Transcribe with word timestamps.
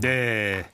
네. 0.00 0.70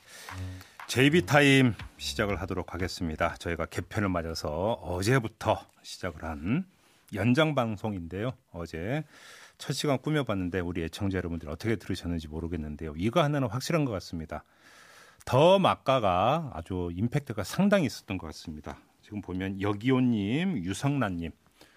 JB 0.88 1.26
타임 1.26 1.74
시작을 1.96 2.40
하도록 2.42 2.74
하겠습니다. 2.74 3.34
저희가 3.36 3.66
개편을 3.66 4.08
맞아서 4.08 4.72
어제부터 4.82 5.64
시작을 5.82 6.24
한 6.24 6.66
연장 7.14 7.54
방송인데요. 7.54 8.32
어제 8.50 9.04
첫 9.58 9.74
시간 9.74 9.98
꾸며봤는데 9.98 10.58
우리 10.58 10.82
애청자 10.82 11.18
여러분들 11.18 11.48
어떻게 11.48 11.76
들으셨는지 11.76 12.26
모르겠는데요. 12.26 12.94
이거 12.96 13.22
하나는 13.22 13.48
확실한 13.48 13.84
것 13.84 13.92
같습니다. 13.92 14.42
더 15.24 15.60
막가가 15.60 16.50
아주 16.54 16.90
임팩트가 16.92 17.44
상당히 17.44 17.86
있었던 17.86 18.18
것 18.18 18.26
같습니다. 18.26 18.78
지금 19.02 19.20
보면 19.20 19.60
여기온님, 19.60 20.64
유성란님 20.64 21.30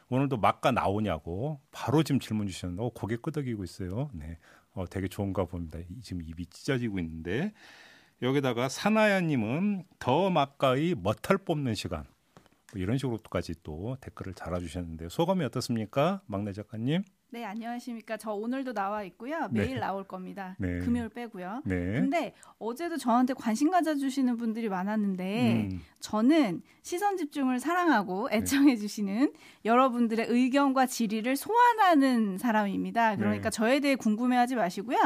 오늘도 0.09 0.38
막가 0.38 0.71
나오냐고 0.71 1.59
바로 1.71 2.02
지금 2.04 2.20
질문 2.20 2.48
주셨는데 2.48 2.84
어, 2.84 2.89
고개 2.89 3.18
끄덕이고 3.18 3.64
있어요. 3.64 4.10
네, 4.14 4.39
어, 4.75 4.86
되게 4.86 5.07
좋은가 5.07 5.46
봅니다. 5.46 5.79
지금 6.02 6.21
입이 6.21 6.46
찢어지고 6.47 7.00
있는데 7.00 7.54
여기다가 8.21 8.70
사나야님은 8.70 9.86
더 10.00 10.29
막가의 10.29 10.96
머털 10.96 11.38
뽑는 11.38 11.75
시간 11.75 12.06
뭐 12.74 12.82
이런 12.82 12.98
식으로까지 12.98 13.56
또 13.64 13.98
댓글을 14.01 14.34
달아주셨는데 14.34 15.10
소감이 15.10 15.43
어떻습니까, 15.46 16.21
막내 16.28 16.51
작가님? 16.51 17.04
네, 17.32 17.43
안녕하십니까. 17.43 18.15
저 18.15 18.32
오늘도 18.32 18.71
나와 18.74 19.04
있고요. 19.04 19.50
매일 19.52 19.74
네. 19.75 19.79
나올 19.82 20.06
겁니다. 20.06 20.56
네. 20.57 20.79
금요일 20.79 21.10
빼고요. 21.10 21.64
네. 21.65 21.75
근데 21.75 22.34
어제도 22.60 22.96
저한테 22.98 23.34
관심 23.34 23.71
가져주시는 23.71 24.38
분들이 24.38 24.70
많았는데 24.70 25.68
음, 25.74 25.82
저는 26.00 26.61
시선 26.82 27.18
집중을 27.18 27.60
사랑하고 27.60 28.29
애청해 28.32 28.78
주시는 28.78 29.34
여러분들의 29.65 30.28
의견과 30.29 30.86
질의를 30.86 31.36
소환하는 31.36 32.38
사람입니다. 32.38 33.17
그러니까 33.17 33.50
네. 33.50 33.53
저에 33.53 33.80
대해 33.81 33.95
궁금해하지 33.95 34.56
마시고요. 34.56 34.98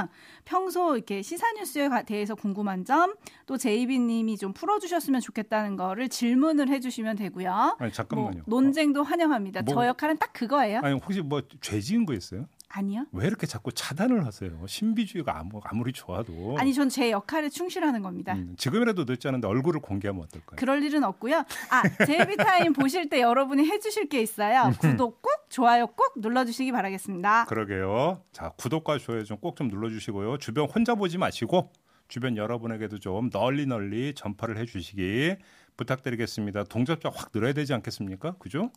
평소 0.46 0.98
이렇게 0.98 1.22
시사 1.24 1.54
뉴스에 1.54 1.88
가- 1.88 2.04
대해서 2.04 2.36
궁금한 2.36 2.84
점, 2.86 3.16
또 3.48 3.58
제이비님이 3.58 4.38
좀 4.38 4.54
풀어주셨으면 4.54 5.22
좋겠다는 5.22 5.78
거를 5.78 6.10
질문을 6.10 6.68
해주시면 6.68 7.16
되고요. 7.16 7.78
아니 7.80 7.92
잠깐만요. 7.92 8.44
뭐 8.46 8.62
논쟁도 8.62 9.02
환영합니다. 9.04 9.62
뭐- 9.64 9.74
저 9.74 9.88
역할은 9.88 10.18
딱 10.18 10.32
그거예요. 10.34 10.82
아니 10.84 10.94
혹시 11.00 11.22
뭐 11.22 11.42
죄지은 11.62 12.06
거 12.10 12.14
있어요? 12.16 12.46
아니요. 12.68 13.06
왜 13.14 13.26
이렇게 13.26 13.48
자꾸 13.48 13.72
차단을 13.72 14.26
하세요? 14.26 14.52
신비주의가 14.68 15.40
아무, 15.40 15.60
아무 15.64 15.84
리 15.86 15.94
좋아도 15.94 16.56
아니 16.60 16.74
전 16.74 16.90
제 16.90 17.10
역할에 17.12 17.50
충실하는 17.50 18.02
겁니다. 18.02 18.34
음, 18.34 18.56
지금이라도 18.58 19.06
늦지 19.06 19.28
않은데 19.28 19.48
얼굴을 19.48 19.80
공개하면 19.80 20.24
어떨까요? 20.24 20.58
그럴 20.58 20.84
일은 20.84 21.04
없고요. 21.04 21.44
아, 21.72 22.06
제이비타임 22.06 22.74
보실 22.74 23.10
때 23.10 23.22
여러분이 23.22 23.66
해주실 23.66 24.10
게 24.10 24.22
있어요. 24.22 24.72
구독 24.82 25.22
꾹, 25.22 25.30
좋아요 25.50 25.88
꾹 25.88 26.14
눌러주시기 26.18 26.72
바라겠습니다. 26.72 27.46
그러게요. 27.46 28.22
자 28.32 28.50
구독과 28.58 28.98
좋아요 29.00 29.24
좀 29.24 29.38
꼭 29.40 29.56
좀 29.56 29.68
눌러주시고요. 29.70 30.38
주변 30.40 30.68
혼자 30.70 30.96
보지 30.96 31.18
마시고 31.18 31.72
주변 32.08 32.38
여러분에게도 32.38 33.00
좀 33.00 33.30
널리 33.30 33.66
널리 33.68 34.14
전파를 34.16 34.58
해주시기 34.58 35.36
부탁드리겠습니다. 35.78 36.66
동접자 36.66 37.10
확 37.14 37.32
늘어야 37.32 37.54
되지 37.54 37.74
않겠습니까? 37.74 38.34
그죠? 38.40 38.72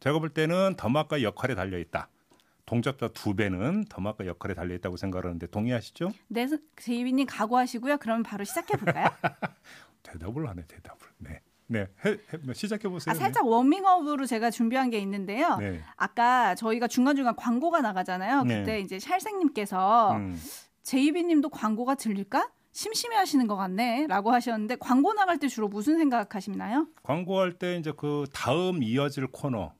제가 0.00 0.18
볼 0.18 0.30
때는 0.30 0.74
더마카 0.76 1.22
역할에 1.22 1.54
달려 1.54 1.78
있다. 1.78 2.08
동접자 2.68 3.08
두 3.08 3.34
배는 3.34 3.86
더마카 3.88 4.26
역할에 4.26 4.52
달려 4.52 4.74
있다고 4.74 4.98
생각하는데 4.98 5.46
동의하시죠? 5.46 6.10
네, 6.28 6.46
제이비님 6.76 7.24
각오하시고요. 7.26 7.96
그럼 7.96 8.22
바로 8.22 8.44
시작해 8.44 8.76
볼까요? 8.76 9.08
대답을 10.02 10.46
하네 10.46 10.66
대답을. 10.68 11.08
네, 11.16 11.40
네 11.66 11.88
해, 12.04 12.10
해, 12.10 12.52
시작해 12.52 12.90
보세요. 12.90 13.10
아, 13.10 13.14
살짝 13.14 13.46
워밍업으로 13.46 14.26
제가 14.26 14.50
준비한 14.50 14.90
게 14.90 14.98
있는데요. 14.98 15.56
네. 15.56 15.80
아까 15.96 16.54
저희가 16.56 16.88
중간 16.88 17.16
중간 17.16 17.34
광고가 17.36 17.80
나가잖아요. 17.80 18.44
네. 18.44 18.58
그때 18.58 18.80
이제 18.80 18.98
샬생님께서 18.98 20.16
음. 20.16 20.38
제이비님도 20.82 21.48
광고가 21.48 21.94
들릴까? 21.94 22.50
심심해 22.72 23.16
하시는 23.16 23.46
것 23.46 23.56
같네. 23.56 24.08
라고 24.08 24.30
하셨는데 24.30 24.76
광고 24.76 25.14
나갈 25.14 25.38
때 25.38 25.48
주로 25.48 25.68
무슨 25.68 25.96
생각하시나요? 25.96 26.86
광고할 27.02 27.54
때 27.54 27.78
이제 27.78 27.94
그 27.96 28.26
다음 28.34 28.82
이어질 28.82 29.28
코너 29.28 29.72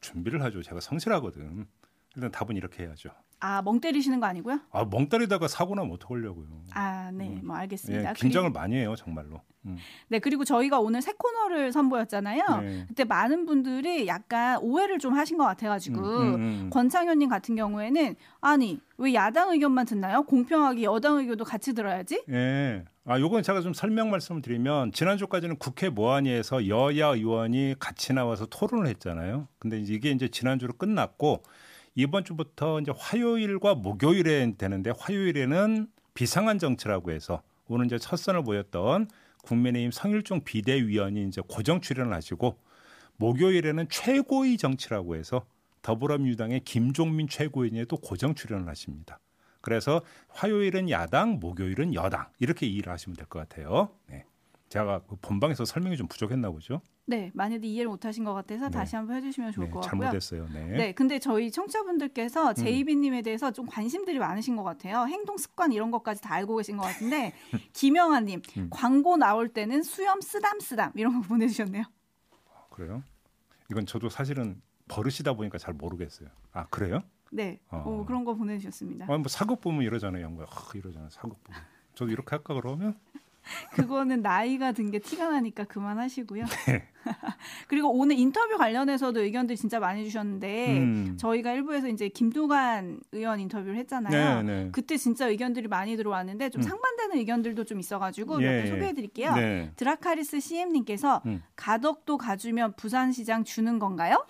준비를 0.00 0.42
하죠. 0.42 0.62
제가 0.62 0.80
성실하거든. 0.80 1.66
일단 2.16 2.30
답은 2.30 2.56
이렇게 2.56 2.84
해야죠. 2.84 3.10
아, 3.40 3.60
멍 3.62 3.80
때리시는 3.80 4.20
거 4.20 4.26
아니고요? 4.26 4.60
아, 4.70 4.84
멍 4.88 5.08
때리다가 5.08 5.48
사고 5.48 5.74
나면 5.74 5.92
어떡하려고요. 5.94 6.46
아, 6.74 7.10
네, 7.12 7.40
뭐 7.42 7.56
알겠습니다. 7.56 8.10
예, 8.10 8.14
긴장을 8.14 8.50
그리고- 8.50 8.60
많이 8.60 8.76
해요, 8.76 8.94
정말로. 8.96 9.40
음. 9.66 9.76
네, 10.08 10.20
그리고 10.20 10.44
저희가 10.44 10.78
오늘 10.78 11.02
새 11.02 11.12
코너를 11.12 11.72
선보였잖아요. 11.72 12.42
네. 12.62 12.84
그때 12.86 13.02
많은 13.04 13.46
분들이 13.46 14.06
약간 14.06 14.58
오해를 14.60 14.98
좀 15.00 15.14
하신 15.14 15.38
것 15.38 15.44
같아가지고 15.44 15.98
음, 16.00 16.34
음, 16.34 16.34
음. 16.34 16.70
권창현 16.72 17.18
님 17.18 17.28
같은 17.28 17.56
경우에는 17.56 18.14
아니 18.40 18.80
왜 18.98 19.14
야당 19.14 19.50
의견만 19.50 19.86
듣나요? 19.86 20.22
공평하게 20.24 20.82
여당 20.84 21.18
의견도 21.18 21.44
같이 21.44 21.74
들어야지. 21.74 22.22
예. 22.30 22.84
아, 23.04 23.18
요건 23.18 23.42
제가 23.42 23.60
좀 23.60 23.72
설명 23.72 24.10
말씀을 24.10 24.42
드리면 24.42 24.92
지난주까지는 24.92 25.56
국회 25.58 25.88
모안위에서 25.88 26.68
여야 26.68 27.08
의원이 27.08 27.74
같이 27.80 28.12
나와서 28.12 28.46
토론을 28.46 28.86
했잖아요. 28.88 29.48
근데 29.58 29.80
이게 29.80 30.10
이제 30.10 30.28
지난주로 30.28 30.74
끝났고 30.74 31.42
이번 31.94 32.24
주부터 32.24 32.80
이제 32.80 32.92
화요일과 32.96 33.74
목요일에 33.74 34.54
되는데 34.56 34.92
화요일에는 34.98 35.88
비상한 36.14 36.58
정치라고 36.58 37.10
해서 37.10 37.42
오늘 37.68 37.86
이제 37.86 37.98
첫 37.98 38.16
선을 38.16 38.44
보였던 38.44 39.08
국민의힘 39.44 39.90
성일종 39.90 40.44
비대위원이 40.44 41.26
이제 41.26 41.42
고정 41.46 41.80
출연을 41.80 42.12
하시고 42.14 42.58
목요일에는 43.16 43.88
최고의 43.90 44.56
정치라고 44.56 45.16
해서 45.16 45.44
더불어민주당의 45.82 46.60
김종민 46.60 47.28
최고위원이 47.28 47.86
또 47.86 47.96
고정 47.96 48.34
출연을 48.34 48.68
하십니다. 48.68 49.18
그래서 49.60 50.00
화요일은 50.28 50.90
야당, 50.90 51.38
목요일은 51.40 51.94
여당 51.94 52.26
이렇게 52.38 52.66
이해를 52.66 52.92
하시면 52.92 53.16
될 53.16 53.26
것 53.26 53.38
같아요. 53.40 53.90
네. 54.08 54.24
제가 54.72 55.02
그 55.06 55.16
본방에서 55.20 55.66
설명이 55.66 55.98
좀 55.98 56.08
부족했나 56.08 56.50
보죠. 56.50 56.80
네, 57.04 57.30
많이들 57.34 57.68
이해를 57.68 57.90
못하신 57.90 58.24
것 58.24 58.32
같아서 58.32 58.70
네. 58.70 58.70
다시 58.70 58.96
한번 58.96 59.16
해주시면 59.16 59.52
좋을 59.52 59.66
네, 59.66 59.70
것 59.70 59.80
같고요. 59.80 60.00
잘못했어요. 60.00 60.48
네. 60.50 60.66
네, 60.66 60.92
근데 60.94 61.18
저희 61.18 61.50
청취자분들께서 61.50 62.54
제이비님에 62.54 63.20
대해서 63.20 63.50
좀 63.50 63.66
관심들이 63.66 64.18
많으신 64.18 64.56
것 64.56 64.62
같아요. 64.62 65.04
행동 65.06 65.36
습관 65.36 65.72
이런 65.72 65.90
것까지 65.90 66.22
다 66.22 66.32
알고 66.36 66.56
계신 66.56 66.78
것 66.78 66.84
같은데 66.84 67.34
김영아님 67.74 68.40
음. 68.56 68.68
광고 68.70 69.18
나올 69.18 69.50
때는 69.50 69.82
수염 69.82 70.22
쓰담 70.22 70.58
쓰담 70.60 70.92
이런 70.94 71.20
거 71.20 71.28
보내주셨네요. 71.28 71.84
그래요? 72.70 73.02
이건 73.70 73.84
저도 73.84 74.08
사실은 74.08 74.62
버릇이다 74.88 75.34
보니까 75.34 75.58
잘 75.58 75.74
모르겠어요. 75.74 76.30
아 76.52 76.64
그래요? 76.68 77.00
네, 77.30 77.60
어. 77.68 77.82
어, 77.84 78.04
그런 78.06 78.24
거 78.24 78.32
보내주셨습니다. 78.32 79.04
아니 79.06 79.18
뭐 79.18 79.28
사극 79.28 79.60
보면 79.60 79.82
이러잖아요, 79.82 80.24
양가. 80.24 80.44
아, 80.44 80.70
이러잖아요, 80.74 81.10
사극 81.10 81.44
보면. 81.44 81.60
저도 81.94 82.10
이렇게 82.10 82.30
할까 82.30 82.54
그러면? 82.54 82.98
그거는 83.74 84.22
나이가 84.22 84.72
든 84.72 84.90
게 84.92 84.98
티가 84.98 85.30
나니까 85.30 85.64
그만하시고요. 85.64 86.44
네. 86.68 86.88
그리고 87.66 87.90
오늘 87.90 88.18
인터뷰 88.18 88.56
관련해서도 88.58 89.20
의견들 89.22 89.56
진짜 89.56 89.80
많이 89.80 90.04
주셨는데 90.04 90.78
음. 90.78 91.16
저희가 91.18 91.52
일부에서 91.52 91.88
이제 91.88 92.08
김두관 92.08 93.00
의원 93.12 93.40
인터뷰를 93.40 93.76
했잖아요. 93.76 94.42
네, 94.42 94.64
네. 94.64 94.68
그때 94.70 94.96
진짜 94.96 95.26
의견들이 95.28 95.68
많이 95.68 95.96
들어왔는데 95.96 96.50
좀 96.50 96.60
음. 96.60 96.62
상반되는 96.62 97.16
의견들도 97.16 97.64
좀 97.64 97.80
있어가지고 97.80 98.38
몇 98.38 98.42
예, 98.42 98.62
개 98.62 98.62
예. 98.62 98.66
소개해드릴게요. 98.66 99.34
네. 99.34 99.72
드라카리스 99.76 100.40
CM님께서 100.40 101.22
음. 101.26 101.42
가덕도 101.56 102.18
가주면 102.18 102.74
부산시장 102.76 103.44
주는 103.44 103.78
건가요? 103.78 104.24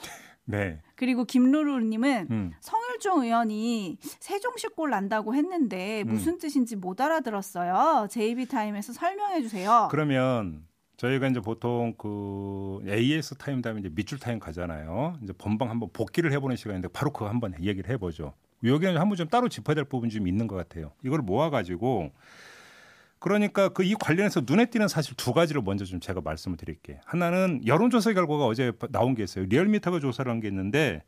네. 0.45 0.81
그리고 1.03 1.25
김루루님은 1.25 2.29
음. 2.31 2.53
성일종 2.61 3.25
의원이 3.25 3.99
세종시 4.21 4.69
골 4.69 4.91
난다고 4.91 5.35
했는데 5.35 6.03
음. 6.03 6.13
무슨 6.13 6.39
뜻인지 6.39 6.77
못 6.77 7.01
알아들었어요. 7.01 8.07
JB 8.09 8.47
타임에서 8.47 8.93
설명해 8.93 9.43
주세요. 9.43 9.89
그러면 9.91 10.65
저희가 10.99 11.27
이제 11.27 11.41
보통 11.41 11.95
그 11.99 12.79
AS 12.87 13.35
타임 13.35 13.63
다음에 13.63 13.81
이제 13.81 13.91
밑줄 13.93 14.21
타임 14.21 14.39
가잖아요. 14.39 15.19
이제 15.25 15.33
본방 15.33 15.71
한번 15.71 15.89
복기를 15.93 16.31
해보는 16.35 16.55
시간인데 16.55 16.87
바로 16.93 17.11
그거 17.11 17.29
한번 17.29 17.53
얘기를 17.61 17.91
해보죠. 17.91 18.35
여기는 18.63 18.97
한번 18.97 19.17
좀 19.17 19.27
따로 19.27 19.49
짚어야 19.49 19.75
될 19.75 19.83
부분이 19.83 20.13
좀 20.13 20.29
있는 20.29 20.47
것 20.47 20.55
같아요. 20.55 20.93
이걸 21.05 21.19
모아가지고 21.19 22.13
그러니까 23.23 23.69
그 23.69 23.83
이 23.85 23.95
관련해서 23.95 24.43
눈에 24.47 24.67
띄는 24.67 24.89
사실 24.89 25.15
두 25.17 25.33
가지를 25.33 25.63
먼저 25.63 25.85
좀 25.85 26.01
제가 26.01 26.21
말씀을 26.21 26.57
드릴게요. 26.57 26.99
하나는 27.05 27.61
여론조사 27.67 28.13
결과가 28.15 28.47
어제 28.47 28.73
나온 28.91 29.15
게 29.15 29.23
있어요. 29.23 29.45
리얼미터가 29.47 30.01
조사를 30.01 30.31
한 30.31 30.41
게 30.41 30.49
있는데 30.49 31.03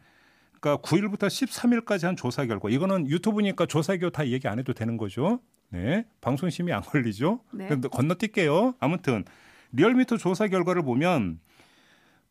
그러니까 0.60 0.80
9일부터 0.88 1.26
13일까지 1.26 2.04
한 2.06 2.16
조사 2.16 2.46
결과 2.46 2.70
이거는 2.70 3.08
유튜브니까 3.08 3.66
조사 3.66 3.96
결과 3.96 4.16
다 4.22 4.28
얘기 4.28 4.46
안 4.48 4.58
해도 4.58 4.72
되는 4.72 4.96
거죠. 4.96 5.40
네. 5.70 6.04
방송심이 6.20 6.72
안 6.72 6.82
걸리죠. 6.82 7.40
네. 7.52 7.66
근데 7.68 7.88
건너뛸게요. 7.88 8.76
아무튼 8.78 9.24
리얼미터 9.72 10.16
조사 10.16 10.46
결과를 10.46 10.82
보면 10.82 11.40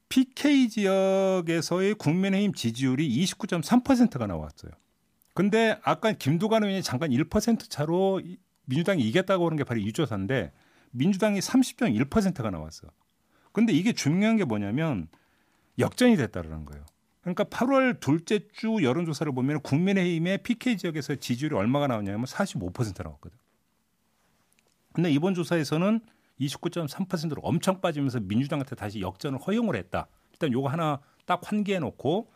PK 0.09 0.69
지역에서의 0.69 1.95
국민의힘 1.95 2.53
지지율이 2.53 3.07
29.3%가 3.25 4.27
나왔어요. 4.27 4.71
근데 5.33 5.77
아까 5.83 6.12
김두관 6.13 6.63
의원이 6.63 6.83
잠깐 6.83 7.09
1% 7.09 7.69
차로 7.69 8.21
이- 8.24 8.38
민주당이 8.65 9.01
이겼다고 9.04 9.45
하는 9.45 9.57
게 9.57 9.63
바로 9.63 9.80
이 9.80 9.92
조사인데 9.92 10.51
민주당이 10.92 11.39
30.1%가 11.39 12.50
나왔어. 12.50 12.88
근데 13.51 13.74
이게 13.74 13.94
중요한 13.94 14.38
게 14.38 14.45
뭐냐면 14.45 15.07
역전이 15.80 16.18
됐다라는 16.18 16.65
거예요. 16.65 16.86
그러니까 17.21 17.45
8월 17.45 18.00
둘째 18.00 18.48
주 18.51 18.83
여론조사를 18.83 19.31
보면 19.33 19.62
국민의힘의 19.62 20.39
PK 20.39 20.77
지역에서 20.77 21.15
지지율이 21.15 21.56
얼마가 21.56 21.88
나왔냐면 21.88 22.25
45% 22.25 23.04
나왔거든. 23.04 23.38
근데 24.92 25.09
이번 25.09 25.33
조사에서는 25.33 26.01
29.3%로 26.39 27.42
엄청 27.42 27.81
빠지면서 27.81 28.19
민주당한테 28.19 28.75
다시 28.75 29.01
역전을 29.01 29.39
허용을 29.39 29.75
했다. 29.75 30.07
일단 30.33 30.51
요거 30.51 30.68
하나 30.68 31.00
딱 31.25 31.42
환기해 31.44 31.80
놓고 31.80 32.31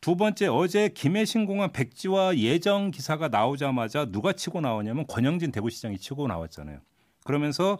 두 0.00 0.16
번째 0.16 0.46
어제 0.46 0.88
김해신 0.88 1.44
공항 1.46 1.72
백지화 1.72 2.36
예정 2.36 2.90
기사가 2.90 3.28
나오자마자 3.28 4.04
누가 4.06 4.32
치고 4.32 4.60
나오냐면 4.60 5.06
권영진 5.06 5.50
대구시장이 5.50 5.98
치고 5.98 6.28
나왔잖아요. 6.28 6.80
그러면서 7.24 7.78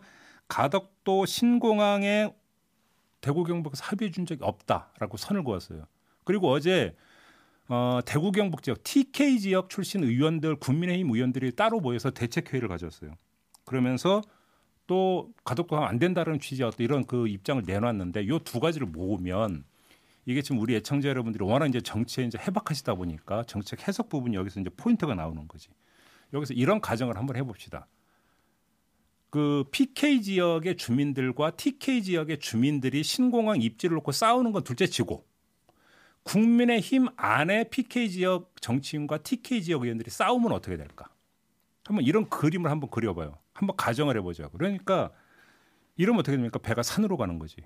가덕도 0.48 1.26
신공항에 1.26 2.32
대구 3.20 3.44
경북에서 3.44 3.84
합의해 3.84 4.10
준 4.10 4.26
적이 4.26 4.44
없다라고 4.44 5.16
선을 5.16 5.44
그었어요. 5.44 5.84
그리고 6.24 6.50
어제 6.50 6.96
어, 7.68 8.00
대구 8.04 8.32
경북 8.32 8.62
지역 8.62 8.82
TK 8.82 9.38
지역 9.40 9.68
출신 9.70 10.02
의원들 10.02 10.56
국민의힘 10.56 11.10
의원들이 11.10 11.54
따로 11.54 11.80
모여서 11.80 12.10
대책 12.10 12.52
회의를 12.52 12.68
가졌어요. 12.68 13.12
그러면서 13.64 14.22
또 14.86 15.30
가덕도 15.44 15.76
하면 15.76 15.88
안 15.88 15.98
된다는 15.98 16.40
취지의 16.40 16.66
어떤 16.66 16.84
이런 16.84 17.04
그 17.04 17.28
입장을 17.28 17.62
내놨는데 17.66 18.26
요 18.28 18.38
두 18.38 18.58
가지를 18.58 18.86
모으면 18.86 19.64
이게 20.28 20.42
지금 20.42 20.60
우리 20.60 20.76
애청자 20.76 21.08
여러분들이 21.08 21.42
워낙 21.42 21.68
이제 21.68 21.80
정치에 21.80 22.24
이제 22.26 22.36
해박하시다 22.36 22.96
보니까 22.96 23.44
정책 23.44 23.88
해석 23.88 24.10
부분이 24.10 24.36
여기서 24.36 24.60
이제 24.60 24.68
포인트가 24.68 25.14
나오는 25.14 25.48
거지. 25.48 25.70
여기서 26.34 26.52
이런 26.52 26.82
가정을 26.82 27.16
한번 27.16 27.36
해봅시다. 27.36 27.86
그 29.30 29.64
PK 29.70 30.20
지역의 30.20 30.76
주민들과 30.76 31.52
TK 31.52 32.02
지역의 32.02 32.40
주민들이 32.40 33.02
신공항 33.02 33.62
입지를 33.62 33.94
놓고 33.94 34.12
싸우는 34.12 34.52
건 34.52 34.64
둘째치고 34.64 35.26
국민의힘 36.24 37.06
안에 37.16 37.70
PK 37.70 38.10
지역 38.10 38.52
정치인과 38.60 39.22
TK 39.22 39.62
지역 39.62 39.84
의원들이 39.84 40.10
싸우면 40.10 40.52
어떻게 40.52 40.76
될까? 40.76 41.08
한번 41.86 42.04
이런 42.04 42.28
그림을 42.28 42.70
한번 42.70 42.90
그려봐요. 42.90 43.38
한번 43.54 43.78
가정을 43.78 44.18
해보자. 44.18 44.48
그러니까 44.48 45.10
이러면 45.96 46.20
어떻게 46.20 46.36
됩니까? 46.36 46.58
배가 46.58 46.82
산으로 46.82 47.16
가는 47.16 47.38
거지. 47.38 47.56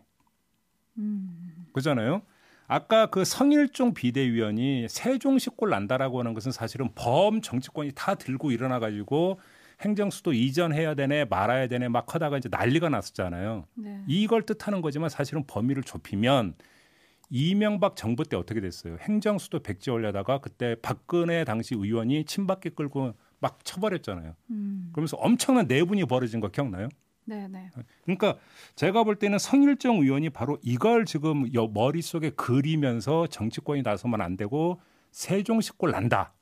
음. 0.98 1.66
그잖아요. 1.72 2.22
아까 2.66 3.06
그 3.06 3.24
성일종 3.24 3.94
비대위원이 3.94 4.86
세종시 4.88 5.50
꼴 5.50 5.70
난다라고 5.70 6.20
하는 6.20 6.34
것은 6.34 6.52
사실은 6.52 6.90
범 6.94 7.40
정치권이 7.40 7.92
다 7.94 8.14
들고 8.14 8.50
일어나 8.50 8.78
가지고 8.78 9.38
행정수도 9.80 10.32
이전해야 10.32 10.94
되네 10.94 11.24
말아야 11.26 11.66
되네 11.66 11.88
막 11.88 12.14
하다가 12.14 12.38
이제 12.38 12.48
난리가 12.50 12.88
났었잖아요. 12.88 13.66
네. 13.74 14.02
이걸 14.06 14.42
뜻하는 14.42 14.80
거지만 14.80 15.10
사실은 15.10 15.44
범위를 15.46 15.82
좁히면 15.82 16.54
이명박 17.30 17.96
정부 17.96 18.24
때 18.24 18.36
어떻게 18.36 18.60
됐어요? 18.60 18.96
행정수도 19.00 19.60
백지 19.60 19.90
올려다가 19.90 20.38
그때 20.38 20.76
박근혜 20.82 21.44
당시 21.44 21.74
의원이 21.74 22.24
친박계 22.26 22.70
끌고 22.70 23.14
막 23.40 23.64
쳐버렸잖아요. 23.64 24.34
음. 24.50 24.90
그러면서 24.92 25.16
엄청난 25.16 25.66
내분이 25.66 26.04
벌어진 26.04 26.40
거 26.40 26.48
기억나요? 26.48 26.88
네, 27.24 27.48
네. 27.48 27.70
그러니까 28.04 28.38
제가 28.74 29.04
볼 29.04 29.16
때는 29.16 29.38
성일정 29.38 29.96
의원이 29.98 30.30
바로 30.30 30.58
이걸 30.62 31.04
지금 31.04 31.44
머릿속에 31.72 32.30
그리면서 32.30 33.26
정치권이 33.26 33.82
나서면 33.82 34.20
안 34.20 34.36
되고 34.36 34.80
세종식골 35.10 35.90
난다. 35.90 36.32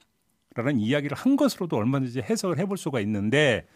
라는 0.54 0.80
이야기를 0.80 1.16
한 1.16 1.36
것으로도 1.36 1.76
얼마든지 1.76 2.22
해석을 2.22 2.58
해볼 2.58 2.76
수가 2.76 3.00
있는데 3.00 3.68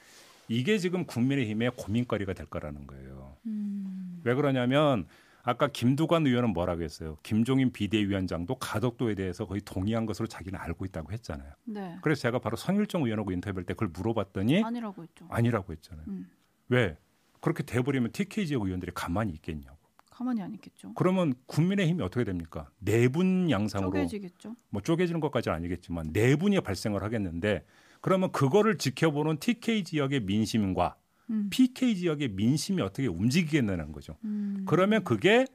이게 0.49 0.79
지금 0.79 1.05
국민의힘의 1.07 1.73
고민거리가 1.77 2.33
될 2.33 2.47
거라는 2.47 2.87
거예요. 2.87 3.37
음. 3.47 4.21
왜 4.25 4.35
그러냐면 4.35 5.07
아까 5.45 5.69
김두관 5.69 6.27
의원은 6.27 6.53
뭐라고 6.53 6.83
했어요? 6.83 7.19
김종인 7.23 7.71
비대위원장도 7.71 8.57
가덕도에 8.57 9.15
대해서 9.15 9.47
거의 9.47 9.61
동의한 9.61 10.07
것으로 10.07 10.27
자기는 10.27 10.59
알고 10.59 10.85
있다고 10.87 11.13
했잖아요. 11.13 11.53
네. 11.67 11.97
그래서 12.03 12.23
제가 12.23 12.39
바로 12.39 12.57
성일정 12.57 13.03
의원하고 13.05 13.31
인터뷰할 13.31 13.65
때 13.65 13.75
그걸 13.75 13.89
물어봤더니 13.89 14.65
아니라고 14.65 15.03
했죠. 15.03 15.27
아니라고 15.29 15.73
했잖아요. 15.75 16.07
음. 16.09 16.29
왜? 16.69 16.97
그렇게 17.41 17.63
돼버리면 17.63 18.13
TK 18.13 18.47
지역 18.47 18.63
의원들이 18.63 18.93
가만히 18.95 19.33
있겠냐고. 19.33 19.77
가만히 20.11 20.43
안 20.43 20.55
있겠죠. 20.55 20.93
그러면 20.95 21.35
국민의힘이 21.47 22.03
어떻게 22.03 22.25
됩니까? 22.25 22.71
내분 22.79 23.51
양상으로 23.51 23.91
쪼개지겠죠. 23.91 24.55
뭐 24.71 24.81
쪼개지는 24.81 25.21
것까지는 25.21 25.57
아니겠지만 25.57 26.11
내분이 26.13 26.61
발생을 26.61 27.03
하겠는데 27.03 27.65
그러면 28.01 28.31
그거를 28.31 28.79
지켜보는 28.79 29.39
TK 29.39 29.83
지역의 29.83 30.21
민심과 30.21 30.97
음. 31.31 31.49
PK 31.51 31.97
지역의 31.97 32.29
민심이 32.29 32.81
어떻게 32.83 33.09
움직이겠냐는 33.09 33.93
거죠. 33.93 34.17
음. 34.25 34.65
그러면 34.67 35.05
그게 35.05 35.47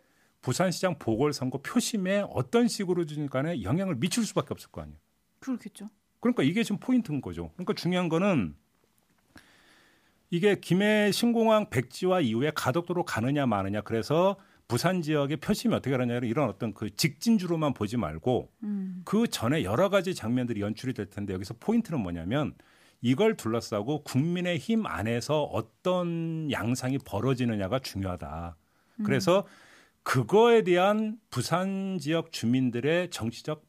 부산시장 0.41 0.97
보궐선거 0.99 1.59
표심에 1.61 2.25
어떤 2.29 2.67
식으로 2.67 3.05
주니까에 3.05 3.63
영향을 3.63 3.95
미칠 3.95 4.25
수밖에 4.25 4.47
없을 4.51 4.69
거 4.71 4.81
아니에요. 4.81 4.97
그렇겠죠. 5.39 5.87
그러니까 6.19 6.43
이게 6.43 6.63
지금 6.63 6.79
포인트인 6.79 7.21
거죠. 7.21 7.51
그러니까 7.53 7.73
중요한 7.73 8.09
거는 8.09 8.55
이게 10.29 10.59
김해 10.59 11.11
신공항 11.11 11.69
백지화 11.69 12.21
이후에 12.21 12.51
가덕도로 12.53 13.03
가느냐 13.03 13.45
마느냐 13.45 13.81
그래서 13.81 14.37
부산 14.67 15.01
지역의 15.01 15.37
표심이 15.37 15.73
어떻게 15.73 15.95
하느냐 15.95 16.19
이런 16.19 16.47
어떤 16.47 16.73
그 16.73 16.95
직진주로만 16.95 17.73
보지 17.73 17.97
말고 17.97 18.51
음. 18.63 19.01
그 19.03 19.27
전에 19.27 19.63
여러 19.63 19.89
가지 19.89 20.13
장면들이 20.13 20.61
연출이 20.61 20.93
될 20.93 21.07
텐데 21.07 21.33
여기서 21.33 21.55
포인트는 21.59 21.99
뭐냐면 21.99 22.53
이걸 23.01 23.35
둘러싸고 23.35 24.03
국민의 24.03 24.59
힘 24.59 24.85
안에서 24.85 25.43
어떤 25.43 26.51
양상이 26.51 26.99
벌어지느냐가 26.99 27.79
중요하다. 27.79 28.55
음. 28.99 29.03
그래서 29.03 29.47
그거에 30.03 30.63
대한 30.63 31.19
부산 31.29 31.97
지역 31.99 32.31
주민들의 32.31 33.09
정치적 33.09 33.65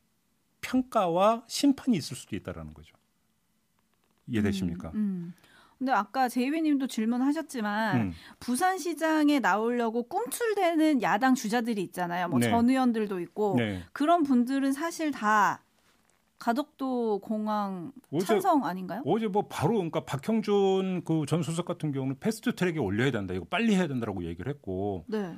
평가와 0.61 1.45
심판이 1.49 1.97
있을 1.97 2.17
수도 2.17 2.37
있다라는 2.37 2.75
거죠. 2.75 2.95
이해되십니까? 4.27 4.91
음, 4.91 4.95
음. 4.95 5.35
근데 5.81 5.93
아까 5.93 6.29
제이비님도 6.29 6.89
질문하셨지만 6.89 7.97
음. 7.97 8.13
부산시장에 8.39 9.41
나오려고 9.41 10.03
꿈틀대는 10.03 11.01
야당 11.01 11.35
주자들이 11.35 11.83
있잖아요. 11.85 12.29
뭐전 12.29 12.67
네. 12.67 12.73
의원들도 12.75 13.19
있고 13.21 13.55
네. 13.57 13.83
그런 13.95 14.23
분들은 14.23 14.73
사실 14.73 15.11
다 15.11 15.63
가덕도 16.39 17.21
공항 17.21 17.93
어제, 18.13 18.27
찬성 18.27 18.67
아닌가요? 18.67 19.03
어제 19.07 19.27
뭐 19.27 19.47
바로 19.49 19.73
그러니까 19.75 20.05
박형준 20.05 21.05
그 21.05 21.25
전 21.27 21.43
수석 21.43 21.65
같은 21.65 21.93
경우는 21.93 22.17
패스트 22.21 22.55
트랙에 22.55 22.79
올려야 22.79 23.11
된다. 23.11 23.33
이거 23.33 23.47
빨리 23.49 23.75
해야 23.75 23.89
된다라고 23.89 24.25
얘기를 24.25 24.53
했고. 24.53 25.05
네. 25.09 25.35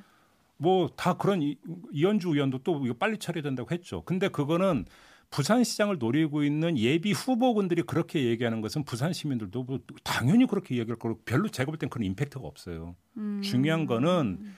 뭐 0.56 0.88
다 0.96 1.14
그런 1.16 1.40
이, 1.40 1.56
이현주 1.92 2.30
의원도 2.30 2.58
또 2.64 2.84
이거 2.84 2.94
빨리 2.98 3.16
처리해야 3.16 3.44
된다고 3.44 3.70
했죠. 3.70 4.02
근데 4.04 4.26
그거는 4.28 4.86
부산시장을 5.32 5.98
노리고 5.98 6.44
있는 6.44 6.78
예비 6.78 7.12
후보군들이 7.12 7.82
그렇게 7.82 8.24
얘기하는 8.26 8.60
것은 8.60 8.84
부산 8.84 9.12
시민들도 9.12 9.64
뭐 9.64 9.80
당연히 10.04 10.46
그렇게 10.46 10.76
얘기할 10.76 10.98
거고 10.98 11.18
별로 11.24 11.48
제가 11.48 11.70
볼 11.72 11.78
땐 11.78 11.88
그런 11.90 12.06
임팩트가 12.06 12.46
없어요. 12.46 12.94
음. 13.16 13.40
중요한 13.42 13.86
거는 13.86 14.52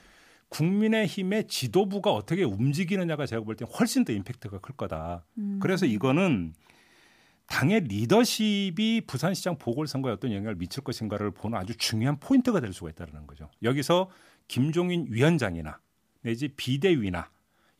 국민의힘의 0.49 1.47
지도부가 1.47 2.11
어떻게 2.11 2.43
움직이느냐가 2.43 3.25
제가 3.25 3.43
볼 3.43 3.55
땐 3.55 3.67
훨씬 3.67 4.05
더 4.05 4.13
임팩트가 4.13 4.59
클 4.59 4.75
거다. 4.75 5.25
음. 5.37 5.59
그래서 5.61 5.85
이거는 5.85 6.53
당의 7.47 7.81
리더십이 7.81 9.01
부산시장 9.07 9.57
보궐선거에 9.57 10.11
어떤 10.11 10.31
영향을 10.33 10.55
미칠 10.55 10.83
것인가를 10.83 11.31
보는 11.31 11.57
아주 11.57 11.75
중요한 11.77 12.19
포인트가 12.19 12.59
될 12.59 12.73
수가 12.73 12.89
있다는 12.89 13.27
거죠. 13.27 13.49
여기서 13.63 14.09
김종인 14.47 15.05
위원장이나 15.09 15.79
내지 16.21 16.49
비대위나 16.49 17.29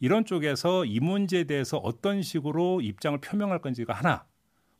이런 0.05 0.23
쪽에서 0.23 0.85
이 0.85 0.99
문제에 0.99 1.45
대해서 1.45 1.77
어떤 1.77 2.21
식으로 2.21 2.79
입장을 2.79 3.19
표명할 3.21 3.59
건지가 3.59 3.91
하나. 3.93 4.27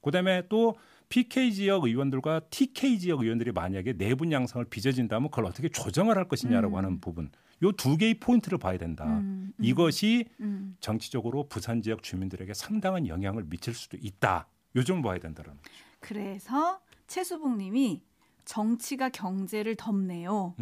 그다음에 0.04 0.44
또 0.50 0.76
PK 1.10 1.52
지역 1.52 1.86
의원들과 1.86 2.42
TK 2.52 3.00
지역 3.00 3.22
의원들이 3.22 3.52
만약에 3.52 3.94
내분 3.94 4.32
양상을 4.32 4.64
빚어진다면 4.66 5.32
그걸 5.32 5.46
어떻게 5.46 5.68
조정을 5.68 6.16
할 6.16 6.28
것이냐라고 6.28 6.76
음. 6.76 6.78
하는 6.78 7.02
부분. 7.02 7.32
요 7.64 7.72
두 7.72 7.98
개의 7.98 8.20
포인트를 8.20 8.60
봐야 8.60 8.78
된다. 8.78 9.04
음, 9.06 9.52
음, 9.58 9.66
이것이 9.66 10.26
음. 10.42 10.78
정치적으로 10.80 11.48
부산 11.48 11.82
지역 11.82 12.04
주민들에게 12.04 12.54
상당한 12.54 13.08
영향을 13.08 13.46
미칠 13.50 13.74
수도 13.74 13.98
있다. 14.00 14.48
요점 14.76 15.02
봐야 15.02 15.18
된다는 15.18 15.56
거죠. 15.56 15.62
그래서 16.02 16.80
최수봉 17.08 17.58
님이 17.58 18.04
정치가 18.44 19.10
경제를 19.10 19.76
덮네요. 19.76 20.54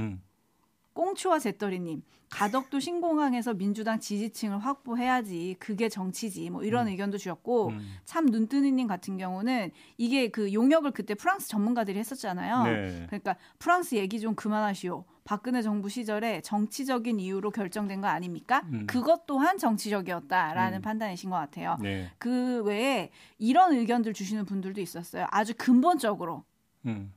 음. 0.94 1.14
꽁추와 1.14 1.40
재떨이님 1.40 2.04
가덕도 2.34 2.80
신공항에서 2.80 3.54
민주당 3.54 4.00
지지층을 4.00 4.58
확보해야지 4.58 5.56
그게 5.60 5.88
정치지 5.88 6.50
뭐 6.50 6.64
이런 6.64 6.88
음. 6.88 6.92
의견도 6.92 7.20
주셨고 7.20 7.68
음. 7.70 7.96
참 8.06 8.26
눈뜨니님 8.26 8.88
같은 8.88 9.18
경우는 9.18 9.72
이게 9.98 10.30
그 10.30 10.52
용역을 10.52 10.92
그때 10.92 11.14
프랑스 11.14 11.48
전문가들이 11.48 12.00
했었잖아요. 12.00 12.64
네. 12.64 13.06
그러니까 13.08 13.36
프랑스 13.60 13.96
얘기 13.96 14.20
좀 14.20 14.34
그만하시오. 14.34 15.06
박근혜 15.26 15.62
정부 15.62 15.90
시절에 15.90 16.42
정치적인 16.42 17.20
이유로 17.20 17.52
결정된 17.52 18.02
거 18.02 18.08
아닙니까? 18.08 18.64
음. 18.74 18.88
그것 18.88 19.26
또한 19.28 19.58
정치적이었다라는 19.58 20.80
음. 20.80 20.82
판단이신 20.82 21.30
것 21.30 21.36
같아요. 21.36 21.78
네. 21.82 22.12
그 22.18 22.64
외에 22.64 23.12
이런 23.38 23.74
의견들 23.74 24.14
주시는 24.14 24.46
분들도 24.46 24.82
있었어요. 24.82 25.28
아주 25.30 25.54
근본적으로 25.56 26.44
음. 26.88 27.14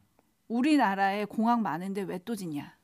우리나라에 0.48 1.24
공항 1.24 1.62
많은데 1.62 2.02
왜 2.02 2.18
또 2.24 2.34
짓냐? 2.34 2.74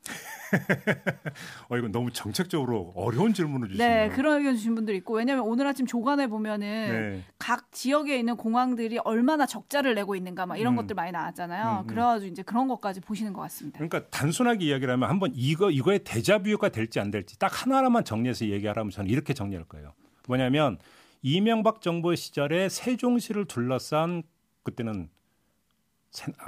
어 1.68 1.78
이건 1.78 1.92
너무 1.92 2.10
정책적으로 2.10 2.92
어려운 2.94 3.32
질문을 3.32 3.68
주시네요. 3.70 4.08
네, 4.08 4.14
그런 4.14 4.38
의견 4.38 4.54
주신 4.54 4.74
분들 4.74 4.94
있고 4.96 5.14
왜냐하면 5.14 5.44
오늘 5.46 5.66
아침 5.66 5.86
조간에 5.86 6.26
보면은 6.26 6.66
네. 6.68 7.24
각 7.38 7.72
지역에 7.72 8.18
있는 8.18 8.36
공항들이 8.36 8.98
얼마나 8.98 9.46
적자를 9.46 9.94
내고 9.94 10.14
있는가 10.14 10.46
막 10.46 10.58
이런 10.58 10.74
음. 10.74 10.76
것들 10.76 10.94
많이 10.94 11.10
나왔잖아요. 11.12 11.78
음, 11.78 11.78
음. 11.82 11.86
그래가지고 11.86 12.30
이제 12.30 12.42
그런 12.42 12.68
것까지 12.68 13.00
보시는 13.00 13.32
것 13.32 13.40
같습니다. 13.42 13.78
그러니까 13.78 14.08
단순하게 14.10 14.66
이야기를 14.66 14.92
하면 14.92 15.08
한번 15.08 15.32
이거 15.34 15.70
이거의 15.70 16.00
대자뷰가 16.04 16.68
될지 16.68 17.00
안 17.00 17.10
될지 17.10 17.38
딱 17.38 17.66
하나만 17.66 18.04
정리해서 18.04 18.46
얘기하라면 18.46 18.90
저는 18.90 19.10
이렇게 19.10 19.32
정리할 19.34 19.64
거예요. 19.64 19.92
뭐냐면 20.28 20.78
이명박 21.22 21.80
정부 21.80 22.14
시절에 22.14 22.68
세종시를 22.68 23.46
둘러싼 23.46 24.22
그때는 24.64 25.08
아, 25.08 25.21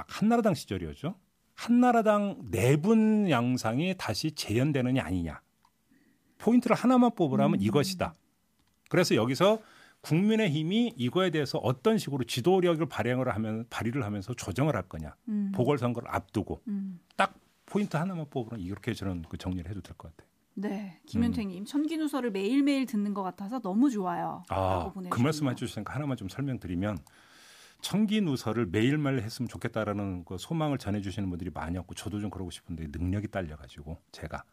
한나라당 0.07 0.53
시절이었죠. 0.53 1.15
한나라당 1.55 2.47
내분 2.51 3.29
양상이 3.29 3.95
다시 3.97 4.31
재현되느냐 4.31 5.03
아니냐. 5.03 5.41
포인트를 6.37 6.75
하나만 6.75 7.11
뽑으라면 7.15 7.59
음. 7.59 7.61
이것이다. 7.61 8.15
그래서 8.89 9.15
여기서 9.15 9.59
국민의 10.01 10.51
힘이 10.51 10.93
이거에 10.95 11.31
대해서 11.31 11.57
어떤 11.57 11.97
식으로 11.97 12.25
지도력을 12.25 12.85
발행을 12.87 13.33
하면 13.33 13.65
발의를 13.69 14.03
하면서 14.03 14.33
조정을 14.33 14.75
할 14.75 14.83
거냐. 14.83 15.15
음. 15.29 15.51
보궐선거를 15.55 16.09
앞두고 16.11 16.61
음. 16.67 16.99
딱 17.15 17.33
포인트 17.65 17.97
하나만 17.97 18.27
뽑으면 18.29 18.59
이렇게 18.61 18.93
저는 18.93 19.23
그 19.27 19.37
정리를 19.37 19.67
해도 19.69 19.81
될 19.81 19.95
것 19.97 20.11
같아요. 20.15 20.29
네, 20.57 21.01
김윤택님 21.07 21.63
음. 21.63 21.65
천기누설을 21.65 22.31
매일매일 22.31 22.85
듣는 22.85 23.13
것 23.13 23.23
같아서 23.23 23.59
너무 23.59 23.89
좋아요. 23.89 24.43
아, 24.47 24.91
그 25.09 25.19
말씀 25.19 25.49
해 25.49 25.55
주시니까 25.55 25.93
하나만 25.93 26.15
좀 26.15 26.29
설명드리면 26.29 26.97
청기 27.85 28.19
누설을 28.19 28.65
매일매일 28.65 29.21
했으면 29.21 29.47
좋겠다라는 29.47 30.25
그 30.25 30.39
소망을 30.39 30.79
전해주시는 30.79 31.29
분들이 31.29 31.51
많이 31.53 31.77
없고 31.77 31.93
저도 31.93 32.19
좀 32.19 32.31
그러고 32.31 32.49
싶은데 32.49 32.87
능력이 32.91 33.27
딸려가지고 33.27 34.01
제가 34.11 34.43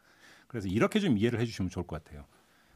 그래서 0.48 0.68
이렇게 0.68 1.00
좀 1.00 1.16
이해를 1.16 1.40
해주시면 1.40 1.70
좋을 1.70 1.86
것 1.86 2.04
같아요. 2.04 2.26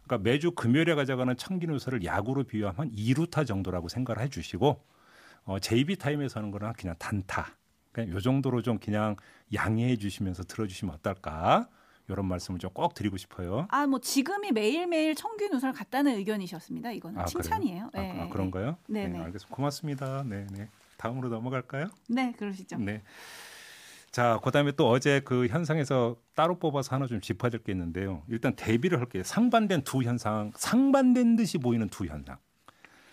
그러니까 0.04 0.24
매주 0.26 0.52
금요일에 0.52 0.94
가져가는 0.94 1.36
청기 1.36 1.66
누설을 1.66 2.06
야구로 2.06 2.44
비유하면 2.44 2.90
2루타 2.92 3.46
정도라고 3.46 3.88
생각을 3.88 4.22
해주시고 4.22 4.82
어, 5.44 5.58
JB 5.58 5.96
타임에서 5.96 6.40
하는 6.40 6.50
거는 6.50 6.72
그냥 6.72 6.96
단타. 6.98 7.54
그냥 7.92 8.08
요 8.12 8.18
정도로 8.18 8.62
좀 8.62 8.78
그냥 8.78 9.16
양해해 9.52 9.98
주시면서 9.98 10.44
들어주시면 10.44 10.94
어떨까? 10.94 11.68
이런 12.08 12.26
말씀을 12.26 12.58
좀 12.60 12.66
꼭 12.76 12.92
드리고 12.94 13.16
싶어요. 13.16 13.66
아, 13.70 13.86
뭐 13.86 14.00
지금이 14.00 14.52
매일매일 14.52 15.14
청균 15.14 15.52
우설 15.54 15.72
같다는 15.72 16.16
의견이셨습니다. 16.16 16.90
이거는 16.92 17.20
아, 17.20 17.24
칭찬이에요. 17.24 17.90
아, 17.94 17.98
네. 17.98 18.20
아, 18.20 18.28
그런가요? 18.28 18.76
네, 18.88 19.06
네, 19.08 19.18
알겠습니다. 19.18 19.54
고맙습니다. 19.54 20.22
네, 20.26 20.46
네. 20.52 20.68
다음으로 20.98 21.28
넘어갈까요? 21.28 21.86
네, 22.08 22.32
그러시죠. 22.32 22.76
네. 22.78 23.02
자, 24.10 24.40
그다음에 24.42 24.72
또 24.72 24.88
어제 24.88 25.20
그 25.24 25.46
현상에서 25.46 26.16
따로 26.34 26.58
뽑아서 26.58 26.94
하나 26.94 27.06
좀 27.06 27.20
짚어야 27.20 27.50
게 27.50 27.72
있는데요. 27.72 28.22
일단 28.28 28.54
대비를 28.56 28.98
할게요. 28.98 29.22
상반된 29.24 29.82
두 29.84 30.02
현상, 30.02 30.52
상반된 30.56 31.36
듯이 31.36 31.58
보이는 31.58 31.88
두 31.88 32.04
현상. 32.06 32.36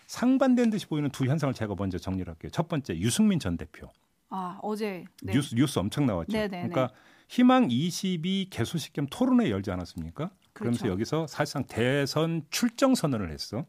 상반된 0.06 0.70
듯이 0.70 0.86
보이는 0.86 1.08
두 1.10 1.26
현상을 1.26 1.52
제가 1.54 1.74
먼저 1.78 1.98
정리를 1.98 2.28
할게요. 2.28 2.50
첫 2.52 2.68
번째 2.68 2.96
유승민 2.98 3.38
전 3.38 3.56
대표. 3.56 3.88
아, 4.30 4.58
어제 4.62 5.04
네. 5.22 5.32
뉴스 5.32 5.54
뉴스 5.54 5.78
엄청 5.78 6.06
나왔죠. 6.06 6.32
네네 6.32 6.48
네, 6.48 6.68
그러니까 6.68 6.88
네. 6.88 6.94
희망 7.28 7.70
22 7.70 8.48
개소식 8.50 8.92
겸 8.92 9.06
토론회 9.10 9.50
열지 9.50 9.70
않았습니까? 9.70 10.26
그렇죠. 10.26 10.38
그러면서 10.52 10.88
여기서 10.88 11.26
사실상 11.26 11.64
대선 11.66 12.42
출정 12.50 12.94
선언을 12.94 13.30
했어. 13.32 13.64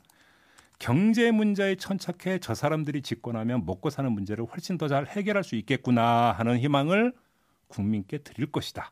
경제 0.77 1.31
문제에 1.31 1.75
천착해 1.75 2.39
저 2.39 2.53
사람들이 2.53 3.01
집권하면 3.01 3.65
먹고 3.65 3.89
사는 3.89 4.11
문제를 4.11 4.45
훨씬 4.45 4.77
더 4.77 4.87
잘 4.87 5.07
해결할 5.07 5.43
수 5.43 5.55
있겠구나 5.55 6.31
하는 6.33 6.59
희망을 6.59 7.13
국민께 7.67 8.19
드릴 8.19 8.51
것이다. 8.51 8.91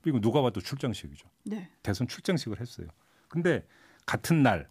그리고 0.00 0.20
누가 0.20 0.40
봐도 0.40 0.60
출정식이죠. 0.60 1.28
네. 1.44 1.70
대선 1.82 2.08
출정식을 2.08 2.60
했어요. 2.60 2.88
근데 3.28 3.66
같은 4.06 4.42
날 4.42 4.68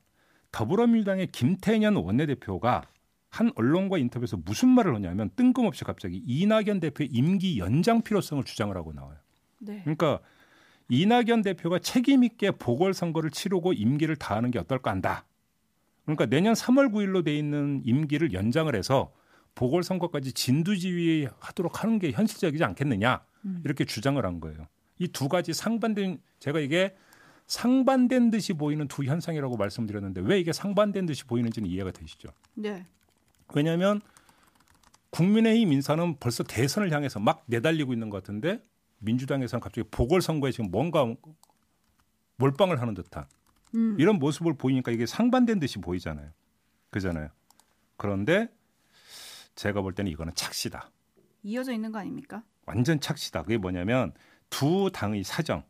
더불어민주당의 0.52 1.28
김태년 1.28 1.96
원내대표가 1.96 2.84
한 3.30 3.52
언론과 3.56 3.98
인터뷰에서 4.00 4.38
무슨 4.38 4.70
말을 4.70 4.96
하냐면 4.96 5.30
뜬금없이 5.36 5.84
갑자기 5.84 6.24
이낙연 6.26 6.80
대표의 6.80 7.10
임기 7.12 7.60
연장 7.60 8.02
필요성을 8.02 8.44
주장을 8.46 8.76
하고 8.76 8.94
나와요. 8.94 9.18
네. 9.60 9.82
그러니까 9.84 10.20
이낙연 10.90 11.42
대표가 11.42 11.80
책임 11.80 12.24
있게 12.24 12.52
보궐선거를 12.52 13.32
치르고 13.32 13.74
임기를 13.74 14.16
다하는 14.16 14.52
게 14.52 14.60
어떨까 14.60 14.92
한다. 14.92 15.26
그러니까 16.06 16.26
내년 16.28 16.54
3월 16.54 16.92
9일로 16.92 17.26
돼 17.26 17.38
있는 17.38 17.82
임기를 17.84 18.34
연장을 18.34 18.74
해서 18.76 19.12
보궐선거까지 19.56 20.32
진두지휘하도록 20.34 21.84
하는 21.84 22.00
게 22.00 22.12
현실적이지 22.12 22.64
않겠느냐 22.64 23.22
음. 23.46 23.62
이렇게 23.66 23.84
주장을 23.86 24.24
한 24.24 24.40
거예요. 24.40 24.68
이 25.00 25.08
두 25.10 25.28
가지 25.28 25.54
상반된 25.54 26.20
제가 26.40 26.60
이게 26.60 26.96
상반된 27.48 28.30
듯이 28.32 28.54
보이는 28.54 28.88
두 28.88 29.04
현상이라고 29.04 29.58
말씀드렸는데 29.58 30.22
왜 30.22 30.40
이게 30.40 30.54
상반된 30.54 31.06
듯이 31.06 31.24
보이는지는 31.26 31.70
이해가 31.70 31.92
되시죠? 31.92 32.30
네. 32.54 32.86
왜냐하면 33.54 34.02
국민의힘 35.12 35.72
인사는 35.72 36.18
벌써 36.20 36.44
대선을 36.44 36.92
향해서 36.92 37.20
막 37.20 37.44
내달리고 37.48 37.94
있는 37.94 38.10
것 38.10 38.18
같은데 38.24 38.62
민주당에서는 39.00 39.62
갑자기 39.62 39.88
보궐선거에 39.90 40.52
지금 40.52 40.72
뭔가 40.72 41.06
몰빵을 42.38 42.82
하는 42.82 42.94
듯한 42.94 43.26
음. 43.76 43.96
이런 44.00 44.20
모습을 44.20 44.56
보이니까 44.58 44.92
이게 44.92 45.06
상반된 45.06 45.60
듯이 45.60 45.80
보이잖아요. 45.80 46.32
그잖아요. 46.90 47.30
그런데 47.98 48.50
제가 49.56 49.82
볼 49.82 49.94
때는 49.94 50.12
이거는 50.12 50.34
착시다. 50.36 50.92
이어져 51.44 51.74
있는 51.74 51.92
거 51.92 52.00
아닙니까? 52.00 52.44
완전 52.66 53.00
착시다. 53.00 53.44
그게 53.44 53.58
뭐냐면 53.58 54.14
두 54.50 54.90
당의 54.94 55.24
사정, 55.24 55.64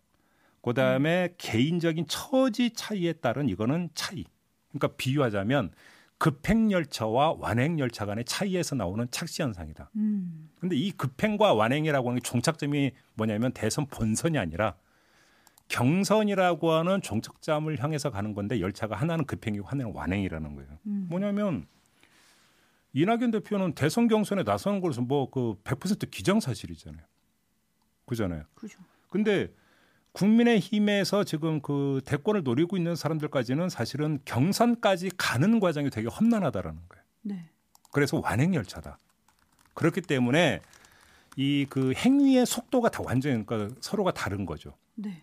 그 0.62 0.74
다음에 0.74 1.30
음. 1.32 1.36
개인적인 1.38 2.08
처지 2.08 2.74
차이에 2.74 3.14
따른 3.14 3.50
이거는 3.50 3.90
차이. 3.94 4.26
그러니까 4.70 4.96
비유하자면 4.98 5.72
급행열차와 6.18 7.36
완행열차 7.40 8.06
간의 8.06 8.26
차이에서 8.26 8.76
나오는 8.76 9.08
착시 9.12 9.42
현상이다. 9.42 9.92
음. 9.96 10.50
근데 10.60 10.76
이 10.76 10.92
급행과 10.92 11.54
완행이라고 11.54 12.10
하는 12.10 12.22
게 12.22 12.28
종착점이 12.28 12.92
뭐냐면 13.14 13.52
대선 13.54 13.86
본선이 13.86 14.38
아니라 14.38 14.76
경선이라고 15.68 16.72
하는 16.72 17.02
종착점을 17.02 17.78
향해서 17.78 18.10
가는 18.10 18.34
건데 18.34 18.60
열차가 18.62 18.96
하나는 18.96 19.26
급행이고 19.26 19.68
하나는 19.68 19.94
완행이라는 19.94 20.56
거예요. 20.56 20.70
음. 20.88 21.08
뭐냐면 21.10 21.68
이낙연 22.94 23.32
대표는 23.32 23.74
대선 23.74 24.08
경선에 24.08 24.44
나서는 24.44 24.82
것은 24.82 25.08
뭐그 25.08 25.62
100% 25.64 26.10
기정사실이잖아요. 26.10 27.04
그잖아요. 28.06 28.44
그죠. 28.56 28.80
근데 29.10 29.52
국민의힘에서 30.18 31.24
지금 31.24 31.62
그 31.62 32.02
대권을 32.06 32.42
노리고 32.44 32.76
있는 32.76 32.96
사람들까지는 32.96 33.70
사실은 33.70 34.18
경선까지 34.26 35.12
가는 35.16 35.60
과정이 35.60 35.92
되게 35.92 36.08
험난하다라는 36.08 36.80
거예요. 36.90 37.04
네. 37.22 37.50
그래서 37.92 38.20
완행 38.20 38.56
열차다. 38.56 38.98
그렇기 39.76 40.02
때문에 40.02 40.62
이 41.36 41.68
그 41.70 41.94
행위의 41.96 42.48
속도가 42.48 42.90
다 42.90 43.04
완전히 43.06 43.46
그러니까 43.46 43.76
서로가 43.80 44.12
다른 44.12 44.48
거죠. 44.48 44.74
네. 44.96 45.22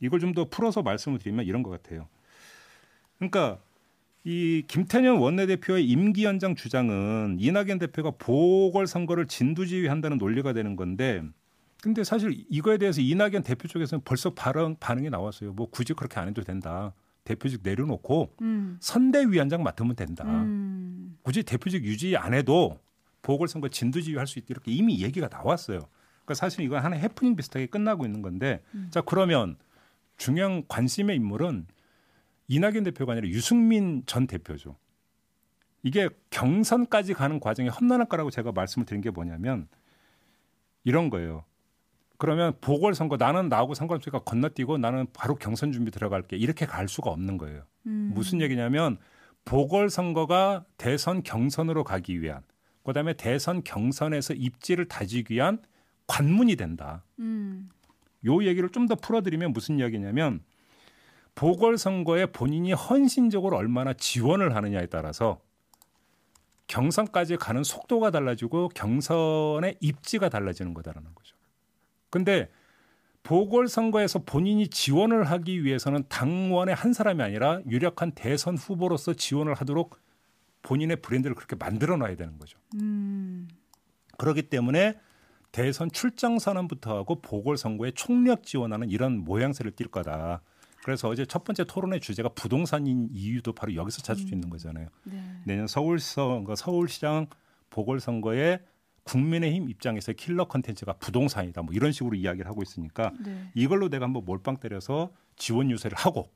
이걸 0.00 0.20
좀 0.20 0.32
더 0.32 0.44
풀어서 0.44 0.82
말씀을 0.82 1.18
드리면 1.18 1.44
이런 1.44 1.64
것 1.64 1.70
같아요. 1.70 2.06
그러니까 3.18 3.58
이 4.22 4.62
김태년 4.68 5.16
원내대표의 5.16 5.84
임기 5.88 6.24
연장 6.24 6.54
주장은 6.54 7.38
이낙연 7.40 7.80
대표가 7.80 8.12
보궐선거를 8.12 9.26
진두지휘한다는 9.26 10.18
논리가 10.18 10.52
되는 10.52 10.76
건데 10.76 11.22
근데 11.82 12.04
사실 12.04 12.44
이거에 12.48 12.78
대해서 12.78 13.00
이낙연 13.00 13.42
대표 13.42 13.68
쪽에서는 13.68 14.02
벌써 14.04 14.30
발언 14.30 14.76
반응이 14.78 15.10
나왔어요. 15.10 15.52
뭐 15.52 15.68
굳이 15.70 15.92
그렇게 15.94 16.18
안 16.18 16.28
해도 16.28 16.42
된다. 16.42 16.92
대표직 17.24 17.60
내려놓고 17.62 18.34
음. 18.42 18.78
선대위원장 18.80 19.62
맡으면 19.62 19.96
된다. 19.96 20.24
음. 20.24 21.18
굳이 21.22 21.42
대표직 21.42 21.84
유지 21.84 22.16
안 22.16 22.34
해도 22.34 22.78
보궐선거 23.22 23.68
진두지휘 23.68 24.16
할 24.16 24.26
수 24.26 24.38
있다. 24.38 24.46
이렇게 24.50 24.70
이미 24.72 25.02
얘기가 25.02 25.28
나왔어요. 25.28 25.80
그러니까 26.24 26.34
사실 26.34 26.60
이건 26.62 26.82
하나의 26.84 27.02
해프닝 27.02 27.36
비슷하게 27.36 27.66
끝나고 27.66 28.04
있는 28.04 28.22
건데 28.22 28.62
음. 28.74 28.88
자 28.90 29.00
그러면 29.00 29.56
중요한 30.16 30.64
관심의 30.68 31.16
인물은 31.16 31.66
이낙연 32.48 32.84
대표가 32.84 33.12
아니라 33.12 33.28
유승민 33.28 34.02
전 34.06 34.26
대표죠. 34.26 34.76
이게 35.82 36.08
경선까지 36.30 37.14
가는 37.14 37.38
과정이 37.38 37.68
험난할 37.68 38.08
거라고 38.08 38.30
제가 38.30 38.52
말씀을 38.52 38.86
드린 38.86 39.02
게 39.02 39.10
뭐냐면 39.10 39.68
이런 40.84 41.10
거예요. 41.10 41.44
그러면 42.18 42.54
보궐선거 42.60 43.16
나는 43.16 43.48
나하고 43.48 43.74
상관없으니까 43.74 44.20
건너뛰고 44.20 44.78
나는 44.78 45.06
바로 45.12 45.34
경선 45.34 45.72
준비 45.72 45.90
들어갈게 45.90 46.36
이렇게 46.36 46.66
갈 46.66 46.88
수가 46.88 47.10
없는 47.10 47.38
거예요. 47.38 47.62
음. 47.86 48.12
무슨 48.14 48.40
얘기냐면 48.40 48.98
보궐선거가 49.44 50.64
대선 50.76 51.22
경선으로 51.22 51.84
가기 51.84 52.20
위한 52.20 52.42
그다음에 52.84 53.12
대선 53.14 53.62
경선에서 53.64 54.34
입지를 54.34 54.86
다지기 54.86 55.34
위한 55.34 55.58
관문이 56.06 56.56
된다. 56.56 57.04
음. 57.18 57.68
요 58.24 58.42
얘기를 58.44 58.68
좀 58.70 58.86
더 58.86 58.94
풀어드리면 58.94 59.52
무슨 59.52 59.78
이야기냐면 59.78 60.40
보궐선거에 61.34 62.26
본인이 62.26 62.72
헌신적으로 62.72 63.56
얼마나 63.56 63.92
지원을 63.92 64.56
하느냐에 64.56 64.86
따라서 64.86 65.40
경선까지 66.66 67.36
가는 67.36 67.62
속도가 67.62 68.10
달라지고 68.10 68.70
경선의 68.70 69.76
입지가 69.80 70.28
달라지는 70.28 70.74
거다라는 70.74 71.14
거죠. 71.14 71.35
근데 72.16 72.48
보궐선거에서 73.24 74.20
본인이 74.20 74.68
지원을 74.68 75.24
하기 75.24 75.64
위해서는 75.64 76.04
당원의 76.08 76.74
한 76.74 76.94
사람이 76.94 77.22
아니라 77.22 77.60
유력한 77.68 78.12
대선 78.12 78.56
후보로서 78.56 79.12
지원을 79.12 79.52
하도록 79.52 79.98
본인의 80.62 81.02
브랜드를 81.02 81.36
그렇게 81.36 81.56
만들어 81.56 81.96
놔야 81.98 82.16
되는 82.16 82.38
거죠. 82.38 82.58
음. 82.80 83.48
그렇기 84.16 84.48
때문에 84.48 84.98
대선 85.52 85.90
출장 85.90 86.38
선언부터 86.38 86.96
하고 86.96 87.20
보궐선거에 87.20 87.90
총력 87.90 88.44
지원하는 88.44 88.88
이런 88.88 89.18
모양새를 89.18 89.72
띌 89.72 89.90
거다. 89.90 90.40
그래서 90.84 91.08
어제 91.08 91.26
첫 91.26 91.44
번째 91.44 91.64
토론의 91.64 92.00
주제가 92.00 92.30
부동산인 92.30 93.08
이유도 93.12 93.52
바로 93.52 93.74
여기서 93.74 94.00
찾을 94.00 94.22
수 94.22 94.32
있는 94.32 94.48
음. 94.48 94.50
거잖아요. 94.50 94.88
네. 95.04 95.22
내년 95.44 95.66
서울 95.66 95.98
선거, 95.98 96.54
서울시장 96.54 97.26
보궐선거에 97.68 98.60
국민의힘 99.06 99.68
입장에서 99.70 100.12
킬러 100.12 100.46
컨텐츠가 100.46 100.94
부동산이다. 100.94 101.62
뭐 101.62 101.72
이런 101.72 101.92
식으로 101.92 102.16
이야기를 102.16 102.46
하고 102.48 102.62
있으니까 102.62 103.12
네. 103.24 103.50
이걸로 103.54 103.88
내가 103.88 104.04
한번 104.04 104.24
몰빵 104.24 104.58
때려서 104.58 105.12
지원 105.36 105.70
유세를 105.70 105.96
하고 105.96 106.30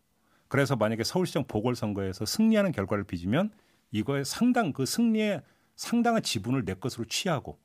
그래서 0.49 0.77
만약에 0.77 1.05
서울시장 1.05 1.45
보궐선거에서 1.47 2.25
승리하는 2.25 2.73
결과를 2.73 3.05
빚으면 3.05 3.51
이거에 3.91 4.25
상당 4.25 4.73
그 4.73 4.87
승리에 4.87 5.43
상당한 5.75 6.23
지분을 6.23 6.65
내 6.65 6.75
것으로 6.75 7.05
취하고 7.07 7.59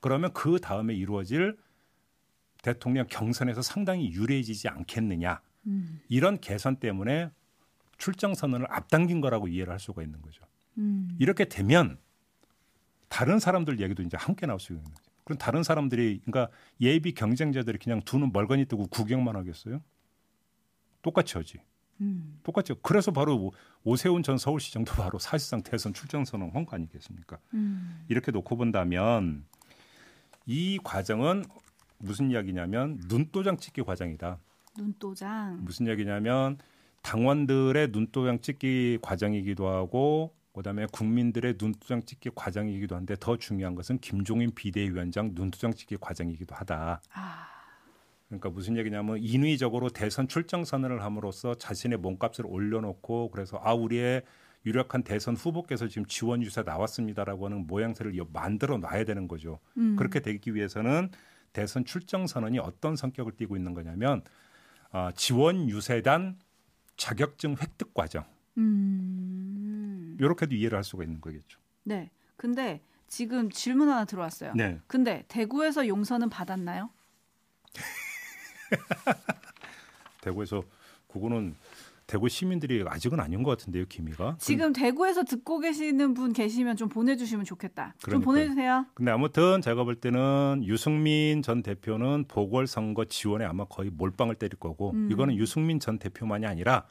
그러면 0.00 0.32
그 0.32 0.58
다음에 0.58 0.94
이루어질 0.94 1.56
대통령 2.62 3.06
경선에서 3.08 3.62
상당히 3.62 4.12
유리해지지 4.12 4.68
않겠느냐 4.68 5.40
음. 5.66 6.00
이런 6.08 6.38
계산 6.38 6.76
때문에 6.76 7.30
출정 7.96 8.34
선언을 8.34 8.66
앞당긴 8.70 9.20
거라고 9.20 9.48
이해를 9.48 9.72
할 9.72 9.80
수가 9.80 10.02
있는 10.02 10.20
거죠. 10.20 10.44
음. 10.78 11.16
이렇게 11.18 11.46
되면 11.46 11.98
다른 13.10 13.38
사람들 13.38 13.80
얘기도 13.80 14.02
이제 14.02 14.16
함께 14.16 14.46
나올 14.46 14.58
수 14.58 14.72
있는 14.72 14.84
거죠. 14.84 14.96
그럼 15.24 15.36
다른 15.36 15.62
사람들이 15.62 16.22
그러니까 16.24 16.48
예비 16.80 17.12
경쟁자들이 17.12 17.78
그냥 17.78 18.00
두눈 18.00 18.30
멀거니 18.32 18.64
뜨고 18.64 18.86
구경만 18.86 19.36
하겠어요? 19.36 19.82
똑같이 21.02 21.36
하지. 21.36 21.58
음. 22.00 22.38
똑같죠. 22.42 22.76
그래서 22.80 23.10
바로 23.12 23.52
오세훈 23.84 24.22
전 24.22 24.38
서울시장도 24.38 24.94
바로 24.94 25.18
사실상 25.18 25.62
대선 25.62 25.92
출정 25.92 26.24
선언 26.24 26.50
한 26.54 26.64
거 26.64 26.76
아니겠습니까? 26.76 27.38
음. 27.52 28.04
이렇게 28.08 28.32
놓고 28.32 28.56
본다면 28.56 29.44
이 30.46 30.78
과정은 30.82 31.44
무슨 31.98 32.30
이야기냐면 32.30 32.98
눈도장 33.08 33.58
찍기 33.58 33.82
과정이다. 33.82 34.38
눈도장. 34.78 35.58
무슨 35.64 35.88
얘기냐면 35.88 36.56
당원들의 37.02 37.88
눈도장 37.88 38.40
찍기 38.40 38.98
과정이기도 39.02 39.68
하고 39.68 40.34
그다음에 40.52 40.86
국민들의 40.92 41.56
눈도장 41.60 42.02
찍기 42.02 42.30
과정이기도 42.34 42.96
한데 42.96 43.14
더 43.18 43.36
중요한 43.36 43.74
것은 43.74 43.98
김종인 43.98 44.52
비대위원장 44.54 45.30
눈도장 45.34 45.74
찍기 45.74 45.98
과정이기도 46.00 46.54
하다. 46.54 47.02
아. 47.12 47.46
그러니까 48.28 48.50
무슨 48.50 48.76
얘기냐면 48.76 49.18
인위적으로 49.18 49.88
대선 49.88 50.28
출정 50.28 50.64
선언을 50.64 51.02
함으로써 51.02 51.54
자신의 51.54 51.98
몸값을 51.98 52.46
올려놓고 52.46 53.30
그래서 53.30 53.60
아 53.62 53.74
우리의 53.74 54.22
유력한 54.66 55.02
대선 55.02 55.34
후보께서 55.34 55.88
지금 55.88 56.06
지원 56.06 56.42
유세 56.42 56.62
나왔습니다라고 56.62 57.46
하는 57.46 57.66
모양새를 57.66 58.12
만들어 58.32 58.78
놔야 58.78 59.04
되는 59.04 59.26
거죠. 59.26 59.58
음. 59.78 59.96
그렇게 59.96 60.20
되기 60.20 60.54
위해서는 60.54 61.10
대선 61.52 61.84
출정 61.84 62.26
선언이 62.26 62.58
어떤 62.58 62.94
성격을 62.94 63.32
띠고 63.36 63.56
있는 63.56 63.74
거냐면 63.74 64.22
어, 64.92 65.10
지원 65.14 65.68
유세단 65.68 66.38
자격증 66.96 67.56
획득 67.60 67.94
과정. 67.94 68.24
음. 68.58 69.69
이렇게도 70.24 70.54
이해를 70.54 70.76
할 70.76 70.84
수가 70.84 71.04
있는 71.04 71.20
거겠죠. 71.20 71.58
네. 71.84 72.10
근데 72.36 72.80
지금 73.08 73.50
질문 73.50 73.88
하나 73.88 74.04
들어왔어요. 74.04 74.52
네. 74.54 74.78
근데 74.86 75.24
대구에서 75.28 75.88
용서는 75.88 76.30
받았나요? 76.30 76.90
대구에서 80.22 80.62
그거는 81.08 81.54
대구 82.06 82.28
시민들이 82.28 82.84
아직은 82.86 83.20
아닌 83.20 83.44
것 83.44 83.50
같은데요, 83.50 83.84
기미가. 83.88 84.36
지금 84.40 84.72
대구에서 84.72 85.22
듣고 85.22 85.60
계시는 85.60 86.14
분 86.14 86.32
계시면 86.32 86.76
좀 86.76 86.88
보내주시면 86.88 87.44
좋겠다. 87.44 87.94
그러니까요. 88.02 88.10
좀 88.10 88.20
보내주세요. 88.22 88.86
근데 88.94 89.12
아무튼 89.12 89.62
제가 89.62 89.84
볼 89.84 89.94
때는 89.94 90.62
유승민 90.64 91.42
전 91.42 91.62
대표는 91.62 92.24
보궐선거 92.26 93.04
지원에 93.04 93.44
아마 93.44 93.64
거의 93.64 93.90
몰빵을 93.90 94.34
때릴 94.34 94.58
거고 94.58 94.90
음. 94.90 95.08
이거는 95.12 95.36
유승민 95.36 95.78
전 95.78 96.00
대표만이 96.00 96.46
아니라 96.46 96.84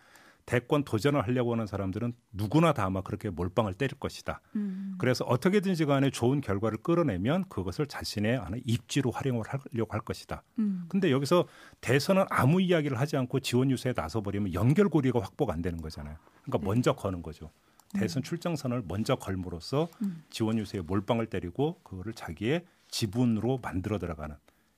대권 0.49 0.83
도전을 0.83 1.21
하려고 1.21 1.51
하는 1.53 1.67
사람들은 1.67 2.11
누구나 2.31 2.73
다 2.73 2.83
아마 2.83 3.01
그렇게 3.01 3.29
몰빵을 3.29 3.75
때릴 3.75 3.99
것이다. 3.99 4.41
음. 4.55 4.95
그래서 4.97 5.23
어떻게든지 5.25 5.85
간에 5.85 6.09
좋은 6.09 6.41
결과를 6.41 6.79
끌어내면 6.79 7.45
그것을 7.49 7.85
자신의 7.85 8.39
하나 8.39 8.57
입지로 8.65 9.11
활용을 9.11 9.43
하려고 9.47 9.93
할 9.93 10.01
것이다. 10.01 10.41
음. 10.57 10.85
근데 10.89 11.11
여기서 11.11 11.47
대선은 11.81 12.25
아무 12.31 12.61
이야기를 12.61 12.99
하지 12.99 13.15
않고 13.15 13.41
지원 13.41 13.69
유세에 13.69 13.93
나서 13.93 14.21
버리면 14.21 14.55
연결고리가 14.55 15.19
확보가 15.21 15.53
안 15.53 15.61
되는 15.61 15.79
거잖아요. 15.79 16.17
그러니까 16.41 16.57
네. 16.57 16.65
먼저 16.65 16.93
거는 16.93 17.21
거죠. 17.21 17.51
대선 17.93 18.21
음. 18.21 18.23
출정선을 18.23 18.85
먼저 18.87 19.17
걸므로써 19.17 19.87
음. 20.01 20.23
지원 20.31 20.57
유세에 20.57 20.81
몰빵을 20.81 21.27
때리고 21.27 21.79
그거를 21.83 22.13
자기의 22.13 22.65
지분으로 22.87 23.59
만들어 23.61 23.99
들어가는 23.99 24.35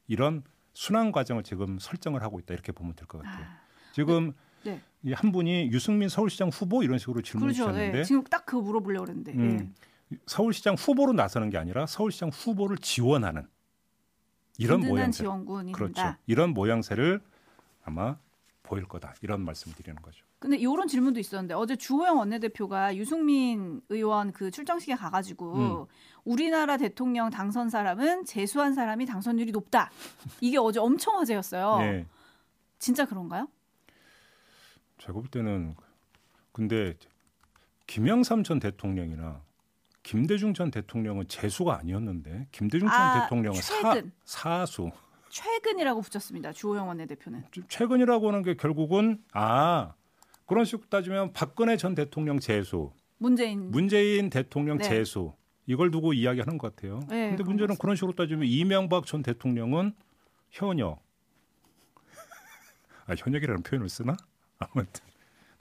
이런 0.07 0.43
순환 0.73 1.13
과정을 1.13 1.43
지금 1.43 1.79
설정을 1.79 2.23
하고 2.23 2.39
있다 2.39 2.53
이렇게 2.53 2.73
보면 2.73 2.93
될 2.95 3.07
것 3.07 3.23
같아요. 3.23 3.45
아. 3.45 3.61
지금 3.93 4.31
네. 4.31 4.33
한 5.13 5.31
분이 5.31 5.71
유승민 5.71 6.09
서울시장 6.09 6.49
후보 6.49 6.83
이런 6.83 6.97
식으로 6.97 7.21
질문 7.21 7.47
그렇죠. 7.47 7.63
주셨는데 7.63 7.97
네. 7.99 8.03
지금 8.03 8.23
딱 8.23 8.45
그거 8.45 8.61
물어보려고 8.61 9.05
그랬는데 9.05 9.33
음, 9.33 9.57
네. 10.09 10.17
서울시장 10.25 10.75
후보로 10.75 11.13
나서는 11.13 11.49
게 11.49 11.57
아니라 11.57 11.85
서울시장 11.85 12.29
후보를 12.29 12.77
지원하는 12.77 13.47
이런 14.57 14.81
모양새 14.81 15.23
지원군이 15.23 15.71
그렇죠. 15.71 16.15
이런 16.27 16.53
모양새를 16.53 17.21
아마 17.83 18.17
보일 18.63 18.85
거다 18.85 19.15
이런 19.21 19.41
말씀을 19.41 19.75
드리는 19.75 20.01
거죠. 20.01 20.23
근데 20.39 20.57
이런 20.57 20.87
질문도 20.87 21.19
있었는데 21.19 21.53
어제 21.53 21.75
주호영 21.75 22.17
원내대표가 22.17 22.95
유승민 22.95 23.81
의원 23.89 24.31
그 24.31 24.49
출정식에 24.49 24.95
가가지고 24.95 25.55
음. 25.55 25.85
우리나라 26.23 26.77
대통령 26.77 27.29
당선 27.29 27.69
사람은 27.69 28.25
재수한 28.25 28.73
사람이 28.73 29.05
당선율이 29.05 29.51
높다. 29.51 29.91
이게 30.39 30.57
어제 30.57 30.79
엄청 30.79 31.19
화제였어요. 31.19 31.77
네. 31.79 32.07
진짜 32.79 33.05
그런가요? 33.05 33.47
제가 35.01 35.13
볼 35.13 35.27
때는 35.27 35.75
근데 36.51 36.93
김영삼 37.87 38.43
전 38.43 38.59
대통령이나 38.59 39.41
김대중 40.03 40.53
전 40.53 40.69
대통령은 40.69 41.27
재수가 41.27 41.75
아니었는데 41.75 42.47
김대중 42.51 42.87
전 42.87 42.97
아, 42.97 43.21
대통령은 43.23 43.59
최근. 43.61 44.11
사, 44.23 44.59
사수. 44.65 44.91
최근이라고 45.29 46.01
붙였습니다. 46.01 46.51
주호영 46.51 46.87
원내대표는. 46.87 47.45
최근이라고 47.67 48.27
하는 48.27 48.43
게 48.43 48.53
결국은 48.55 49.23
아 49.33 49.93
그런 50.45 50.65
식으로 50.65 50.87
따지면 50.89 51.33
박근혜 51.33 51.77
전 51.77 51.95
대통령 51.95 52.39
재수, 52.39 52.91
문재인 53.17 53.71
문재인 53.71 54.29
대통령 54.29 54.77
네. 54.77 54.83
재수 54.83 55.33
이걸 55.65 55.89
두고 55.89 56.13
이야기하는 56.13 56.57
것 56.57 56.75
같아요. 56.75 56.99
네, 57.09 57.29
근데 57.29 57.43
문제는 57.43 57.77
그런 57.77 57.95
식으로 57.95 58.13
따지면 58.13 58.47
이명박 58.47 59.05
전 59.05 59.23
대통령은 59.23 59.95
현역. 60.49 61.01
아 63.07 63.15
현역이라는 63.17 63.63
표현을 63.63 63.89
쓰나? 63.89 64.15
아무튼. 64.61 65.03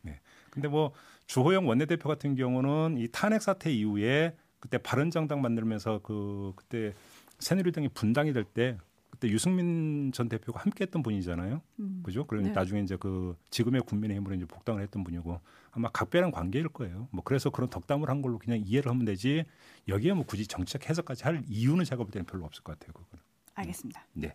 네. 0.03 0.21
근데 0.51 0.69
뭐 0.69 0.93
주호영 1.27 1.67
원내대표 1.69 2.09
같은 2.09 2.35
경우는 2.35 2.99
이 2.99 3.09
탄핵 3.09 3.43
사태 3.43 3.73
이후에 3.73 4.37
그때 4.59 4.79
바른정당 4.79 5.41
만들면서 5.41 6.01
그 6.03 6.53
그때 6.57 6.95
새누리당이 7.39 7.89
분당이 7.89 8.33
될 8.33 8.45
때 8.45 8.77
그때 9.11 9.29
유승민 9.29 10.13
전 10.13 10.29
대표가 10.29 10.61
함께했던 10.61 11.03
분이잖아요. 11.03 11.61
음. 11.81 12.01
그죠? 12.03 12.27
그러니 12.27 12.49
네. 12.49 12.53
나중에 12.55 12.81
이제 12.81 12.97
그 12.97 13.37
지금의 13.51 13.83
국민의힘으로 13.83 14.35
이제 14.35 14.47
복당을 14.47 14.81
했던 14.83 15.05
분이고 15.05 15.41
아마 15.73 15.91
각별한 15.91 16.31
관계일 16.31 16.69
거예요. 16.69 17.09
뭐 17.11 17.23
그래서 17.23 17.51
그런 17.51 17.69
덕담을 17.69 18.09
한 18.09 18.23
걸로 18.23 18.39
그냥 18.39 18.63
이해를 18.65 18.91
하면 18.91 19.05
되지 19.05 19.45
여기에 19.89 20.15
뭐 20.15 20.25
굳이 20.25 20.47
정치적 20.47 20.89
해석까지 20.89 21.25
할 21.25 21.43
이유는 21.49 21.85
제가 21.85 22.03
볼 22.03 22.11
때는 22.11 22.25
별로 22.25 22.45
없을 22.45 22.63
것 22.63 22.79
같아요. 22.79 22.93
그거는. 22.95 23.23
알겠습니다. 23.55 24.07
네. 24.15 24.35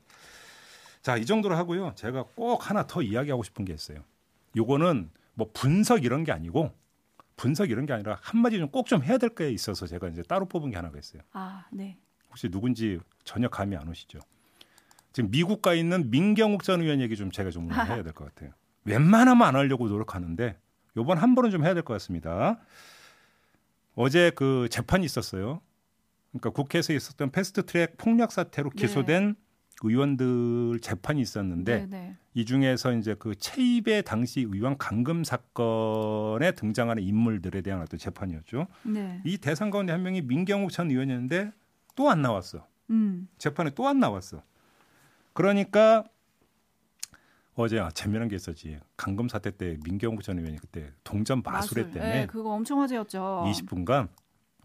자, 1.01 1.17
이 1.17 1.25
정도로 1.25 1.55
하고요. 1.55 1.93
제가 1.95 2.23
꼭 2.35 2.69
하나 2.69 2.85
더 2.85 3.01
이야기하고 3.01 3.43
싶은 3.43 3.65
게 3.65 3.73
있어요. 3.73 4.03
요거는 4.55 5.09
뭐 5.33 5.49
분석 5.53 6.03
이런 6.05 6.23
게 6.23 6.31
아니고 6.31 6.71
분석 7.35 7.69
이런 7.69 7.85
게 7.85 7.93
아니라 7.93 8.17
한마디 8.21 8.57
좀 8.57 8.69
꼭좀 8.69 8.99
좀 8.99 9.07
해야 9.07 9.17
될 9.17 9.29
게 9.35 9.49
있어서 9.51 9.85
제가 9.87 10.07
이제 10.07 10.23
따로 10.23 10.45
뽑은 10.47 10.69
게 10.71 10.75
하나가 10.77 10.97
있어요. 10.97 11.21
아, 11.33 11.65
네. 11.71 11.97
혹시 12.29 12.49
누군지 12.49 12.99
전혀 13.23 13.49
감이 13.49 13.75
안 13.75 13.87
오시죠? 13.89 14.19
지금 15.11 15.31
미국 15.31 15.61
가 15.61 15.73
있는 15.73 16.09
민경욱 16.11 16.63
전 16.63 16.81
의원 16.81 17.01
얘기 17.01 17.15
좀 17.15 17.31
제가 17.31 17.49
좀 17.49 17.71
해야 17.71 18.03
될 18.03 18.13
것 18.13 18.25
같아요. 18.33 18.51
웬만하면 18.85 19.47
안 19.47 19.55
하려고 19.55 19.87
노력하는데 19.87 20.57
요번 20.97 21.17
한 21.17 21.35
번은 21.35 21.51
좀 21.51 21.63
해야 21.65 21.73
될 21.73 21.83
것 21.83 21.93
같습니다. 21.95 22.59
어제 23.95 24.31
그 24.35 24.67
재판이 24.69 25.05
있었어요. 25.05 25.61
그러니까 26.31 26.49
국회에서 26.51 26.93
있었던 26.93 27.31
패스트 27.31 27.65
트랙 27.65 27.97
폭력 27.97 28.31
사태로 28.31 28.69
네. 28.71 28.81
기소된 28.81 29.27
네. 29.29 29.33
의원들 29.83 30.79
재판이 30.81 31.21
있었는데 31.21 31.79
네네. 31.81 31.87
네. 31.87 32.15
이 32.33 32.45
중에서 32.45 32.93
이제 32.93 33.15
그 33.17 33.35
최입의 33.35 34.03
당시 34.03 34.41
의원 34.41 34.77
감금 34.77 35.23
사건에 35.23 36.51
등장하는 36.53 37.03
인물들에 37.03 37.61
대한 37.61 37.81
어떤 37.81 37.97
재판이었죠. 37.99 38.67
네. 38.83 39.21
이 39.25 39.37
대상 39.37 39.69
가운데 39.69 39.91
한 39.91 40.03
명이 40.03 40.21
민경욱 40.23 40.71
전 40.71 40.89
의원이었는데 40.91 41.51
또 41.95 42.09
안 42.09 42.21
나왔어. 42.21 42.65
음. 42.89 43.27
재판에 43.37 43.71
또 43.71 43.87
안 43.87 43.99
나왔어. 43.99 44.41
그러니까 45.33 46.03
어제 47.55 47.79
아, 47.79 47.89
재미난 47.89 48.27
게 48.27 48.35
있었지. 48.35 48.79
강금 48.97 49.29
사태 49.29 49.49
때 49.51 49.77
민경욱 49.85 50.23
전 50.23 50.39
의원이 50.39 50.57
그때 50.57 50.91
동전 51.03 51.41
마술회 51.43 51.83
마술. 51.83 51.93
때문에 51.93 52.13
네, 52.21 52.25
그거 52.27 52.49
엄청 52.51 52.81
화제였죠. 52.81 53.45
20분간 53.47 54.09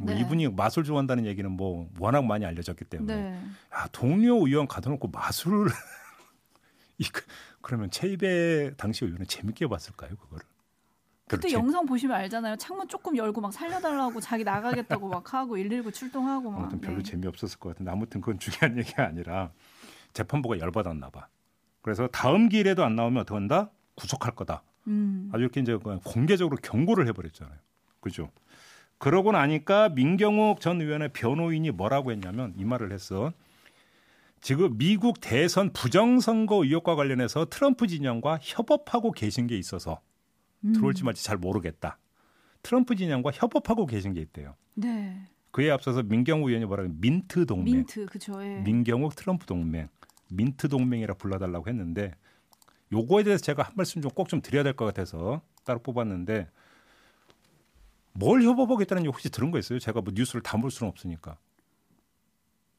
뭐 0.01 0.15
네. 0.15 0.21
이분이 0.21 0.49
마술 0.49 0.85
좋아한다는 0.85 1.27
얘기는 1.27 1.51
뭐 1.51 1.89
워낙 1.99 2.25
많이 2.25 2.45
알려졌기 2.47 2.87
때문에 2.87 3.15
네. 3.15 3.41
야, 3.75 3.87
동료 3.93 4.47
의원 4.47 4.67
가둬놓고 4.67 5.09
마술을 5.09 5.71
그, 7.13 7.23
그러면 7.61 7.91
최입의 7.91 8.75
당시 8.77 9.05
의원은 9.05 9.27
재밌게 9.27 9.67
봤을까요 9.67 10.17
그거를? 10.17 10.45
그때 11.27 11.43
그렇지. 11.43 11.55
영상 11.55 11.87
보시면 11.87 12.17
알잖아요. 12.17 12.57
창문 12.57 12.89
조금 12.89 13.17
열고 13.17 13.41
막 13.41 13.53
살려달라고 13.53 14.21
자기 14.21 14.43
나가겠다고 14.43 15.09
막 15.09 15.33
하고 15.33 15.55
119 15.55 15.93
출동하고 15.93 16.51
막. 16.51 16.59
아무튼 16.63 16.81
별로 16.81 16.97
네. 16.97 17.03
재미없었을 17.05 17.61
것 17.61 17.69
같은데 17.69 17.93
아무튼 17.93 18.21
그건 18.21 18.41
중요한 18.41 18.77
얘기가 18.79 19.07
아니라 19.07 19.53
재판부가 20.13 20.59
열받았나 20.59 21.11
봐. 21.11 21.29
그래서 21.83 22.09
다음 22.09 22.49
기일에도 22.49 22.85
안 22.85 22.97
나오면 22.97 23.23
어떻게 23.23 23.35
한다? 23.35 23.71
구속할 23.95 24.35
거다. 24.35 24.65
음. 24.89 25.31
아주 25.33 25.43
이렇게 25.43 25.61
이제 25.61 25.77
공개적으로 25.77 26.57
경고를 26.57 27.07
해버렸잖아요. 27.09 27.57
그죠? 28.01 28.31
그러고 29.01 29.33
나니까 29.33 29.89
민경욱 29.89 30.61
전 30.61 30.81
의원의 30.81 31.09
변호인이 31.15 31.71
뭐라고 31.71 32.13
했냐면 32.13 32.53
이 32.59 32.65
말을 32.65 32.93
했어. 32.93 33.33
지금 34.43 34.77
미국 34.77 35.21
대선 35.23 35.73
부정선거 35.73 36.65
의혹과 36.65 36.97
관련해서 36.97 37.47
트럼프 37.47 37.87
진영과 37.87 38.39
협업하고 38.43 39.13
계신 39.13 39.47
게 39.47 39.57
있어서 39.57 40.01
음. 40.65 40.75
들어올지 40.75 41.03
말지 41.03 41.25
잘 41.25 41.39
모르겠다. 41.39 41.99
트럼프 42.63 42.95
진영과 42.95 43.31
협업하고 43.33 43.87
계신 43.87 44.13
게 44.13 44.21
있대요. 44.21 44.55
네. 44.75 45.17
그에 45.51 45.71
앞서서 45.71 46.03
민경욱 46.03 46.49
의원이 46.49 46.67
뭐라고 46.67 46.91
민트 47.01 47.47
동맹. 47.47 47.75
민트 47.77 48.05
그죠. 48.07 48.45
예. 48.45 48.61
민경욱 48.61 49.17
트럼프 49.17 49.47
동맹. 49.47 49.89
민트 50.31 50.69
동맹이라 50.69 51.15
불러달라고 51.15 51.69
했는데 51.71 52.13
요거에 52.93 53.23
대해서 53.23 53.43
제가 53.43 53.63
한 53.63 53.73
말씀 53.77 54.03
좀 54.03 54.11
꼭좀 54.11 54.41
좀 54.41 54.43
드려야 54.43 54.63
될 54.63 54.75
것 54.75 54.85
같아서 54.85 55.41
따로 55.65 55.79
뽑았는데 55.81 56.49
뭘 58.13 58.43
협업하겠다는 58.43 59.03
얘기 59.03 59.09
혹시 59.09 59.31
들은 59.31 59.51
거 59.51 59.59
있어요? 59.59 59.79
제가 59.79 60.01
뭐 60.01 60.13
뉴스를 60.15 60.43
담을 60.43 60.71
수는 60.71 60.91
없으니까. 60.91 61.37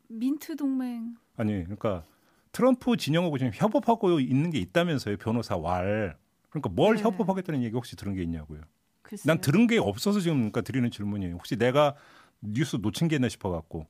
민트 0.08 0.56
동맹. 0.58 1.16
아니 1.38 1.64
그러니까 1.64 2.04
트럼프 2.52 2.98
진영하고 2.98 3.38
지금 3.38 3.52
협업하고 3.54 4.20
있는 4.20 4.50
게 4.50 4.60
있다면서요 4.60 5.18
변호사 5.18 5.56
왈. 5.56 6.18
그러니까 6.50 6.70
뭘 6.70 6.98
네. 6.98 7.04
협업하겠다는 7.04 7.64
얘기 7.64 7.74
혹시 7.76 7.96
들은 7.96 8.14
게 8.14 8.24
있냐고요. 8.24 8.62
글쎄요. 9.02 9.24
난 9.26 9.40
들은 9.40 9.68
게 9.68 9.78
없어서 9.78 10.20
지금 10.20 10.38
그러니까 10.38 10.62
드리는 10.62 10.90
질문이에요. 10.92 11.36
혹시 11.36 11.56
내가 11.56 11.96
뉴스 12.42 12.76
놓친 12.76 13.08
게 13.08 13.16
있나 13.16 13.30
싶어 13.30 13.50
갖고 13.50 13.88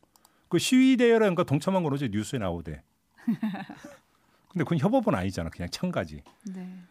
그 0.47 0.59
시위 0.59 0.97
대회라니까 0.97 1.19
그러니까 1.19 1.43
동참한 1.43 1.81
걸 1.83 1.93
어제 1.93 2.07
뉴스에 2.09 2.39
나오대. 2.39 2.83
근데 4.49 4.63
그건 4.65 4.79
협업은 4.79 5.15
아니잖아. 5.15 5.49
그냥 5.49 5.69
참가지. 5.71 6.21
네. 6.53 6.83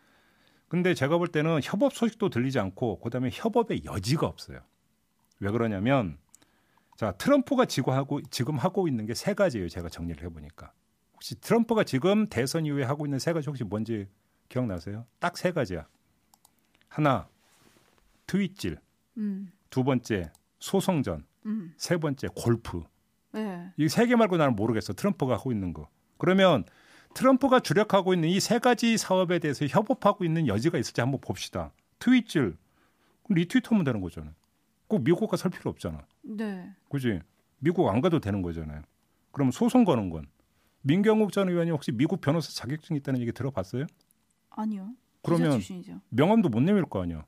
근데 0.71 0.95
제가 0.95 1.19
볼 1.19 1.27
때는 1.27 1.59
협업 1.65 1.93
소식도 1.93 2.29
들리지 2.29 2.61
않고 2.61 3.01
그다음에 3.01 3.29
협업의 3.33 3.85
여지가 3.85 4.25
없어요. 4.27 4.61
왜 5.41 5.51
그러냐면 5.51 6.17
자 6.97 7.11
트럼프가 7.13 7.65
지금 7.67 7.93
하고 7.93 8.23
지금 8.31 8.57
하고 8.57 8.87
있는 8.87 9.05
게 9.05 9.15
세 9.15 9.35
가지예요. 9.35 9.69
제가 9.69 9.89
정리를 9.89 10.23
해보니까 10.23 10.73
혹시 11.15 11.35
트럼프가 11.41 11.83
지금 11.83 12.29
대선 12.29 12.67
이후에 12.67 12.85
하고 12.85 13.05
있는 13.05 13.19
세 13.19 13.33
가지 13.33 13.49
혹시 13.49 13.65
뭔지 13.65 14.07
기억나세요? 14.49 15.07
딱 15.19 15.37
세 15.37 15.51
가지야. 15.51 15.89
하나 16.89 17.29
트윗질, 18.29 18.79
음. 19.17 19.51
두 19.71 19.83
번째 19.83 20.31
소송전, 20.61 21.25
음. 21.47 21.75
세 21.77 21.97
번째 21.97 22.29
골프. 22.37 22.85
네. 23.33 23.73
이세 23.77 24.07
개 24.07 24.15
말고 24.15 24.37
나는 24.37 24.55
모르겠어. 24.55 24.93
트럼프가 24.93 25.35
하고 25.35 25.51
있는 25.51 25.73
거. 25.73 25.89
그러면 26.17 26.65
트럼프가 27.15 27.61
주력하고 27.61 28.15
있는 28.15 28.29
이 28.29 28.39
세 28.41 28.59
가지 28.59 28.97
사업에 28.97 29.39
대해서 29.39 29.67
협업하고 29.67 30.25
있는 30.25 30.47
여지가 30.47 30.79
있을지 30.79 31.01
한번 31.01 31.21
봅시다. 31.21 31.73
트윗질 31.99 32.57
리트윗하면 33.29 33.85
되는 33.85 34.01
거잖아요. 34.01 34.33
꼭 34.87 35.05
미국 35.05 35.29
가살 35.31 35.51
필요 35.51 35.71
없잖아. 35.71 36.05
네. 36.23 36.71
그지? 36.89 37.21
미국 37.59 37.89
안 37.89 38.01
가도 38.01 38.21
되는 38.21 38.43
거잖아요. 38.43 38.83
그럼 39.33 39.51
소송 39.51 39.85
거는 39.85 40.11
건 40.11 40.27
민경욱 40.83 41.33
전 41.33 41.49
의원이 41.49 41.71
혹시 41.71 41.93
미국 41.93 42.21
변호사 42.21 42.51
자격증 42.53 42.97
있다는 42.97 43.21
얘기 43.21 43.33
들어봤어요? 43.33 43.87
아니요. 44.51 44.91
그러면 45.23 45.61
명함도 46.09 46.49
못 46.49 46.61
내밀 46.61 46.85
거 46.85 47.03
아니야. 47.03 47.25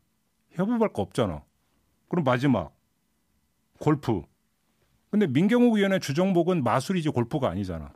협업할 0.53 0.93
거 0.93 1.03
없잖아. 1.03 1.45
그럼 2.09 2.25
마지막 2.25 2.75
골프. 3.79 4.23
근데 5.11 5.27
민경욱 5.27 5.77
의원의 5.77 6.01
주종목은 6.01 6.65
마술이지 6.65 7.11
골프가 7.11 7.51
아니잖아. 7.51 7.93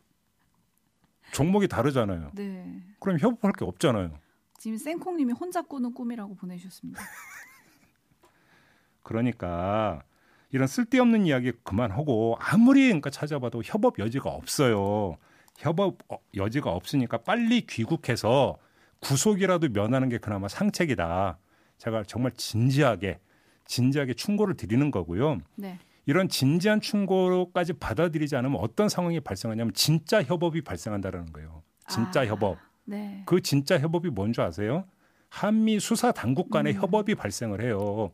종목이 1.36 1.68
다르잖아요. 1.68 2.30
네. 2.34 2.82
그럼 2.98 3.18
협업할 3.18 3.52
게 3.52 3.66
없잖아요. 3.66 4.18
지금 4.58 4.78
생콩님이 4.78 5.34
혼자 5.34 5.60
꾸는 5.60 5.92
꿈이라고 5.92 6.34
보내주셨습니다. 6.34 7.00
그러니까 9.02 10.02
이런 10.50 10.66
쓸데없는 10.66 11.26
이야기 11.26 11.52
그만하고 11.62 12.38
아무리 12.40 12.86
그러니까 12.86 13.10
찾아봐도 13.10 13.62
협업 13.62 13.98
여지가 13.98 14.30
없어요. 14.30 15.18
협업 15.58 15.98
어, 16.08 16.16
여지가 16.34 16.70
없으니까 16.70 17.18
빨리 17.18 17.66
귀국해서 17.66 18.56
구속이라도 19.00 19.68
면하는 19.68 20.08
게 20.08 20.16
그나마 20.16 20.48
상책이다. 20.48 21.38
제가 21.76 22.04
정말 22.04 22.32
진지하게 22.32 23.20
진지하게 23.66 24.14
충고를 24.14 24.56
드리는 24.56 24.90
거고요. 24.90 25.40
네. 25.56 25.78
이런 26.06 26.28
진지한 26.28 26.80
충고까지 26.80 27.74
받아들이지 27.74 28.36
않으면 28.36 28.60
어떤 28.60 28.88
상황이 28.88 29.20
발생하냐면 29.20 29.72
진짜 29.74 30.22
협업이 30.22 30.62
발생한다라는 30.62 31.32
거예요. 31.32 31.62
진짜 31.88 32.22
아, 32.22 32.26
협업. 32.26 32.58
네. 32.84 33.22
그 33.26 33.40
진짜 33.42 33.78
협업이 33.78 34.10
뭔지 34.10 34.40
아세요? 34.40 34.84
한미 35.28 35.80
수사 35.80 36.12
당국 36.12 36.50
간의 36.50 36.74
음. 36.74 36.80
협업이 36.80 37.16
발생을 37.16 37.60
해요. 37.60 38.12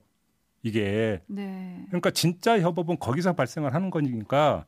이게 0.62 1.20
네. 1.26 1.85
그러니까 1.88 2.11
진짜 2.11 2.59
협업은 2.59 2.98
거기서 2.98 3.35
발생을 3.35 3.74
하는 3.74 3.90
거니까 3.90 4.64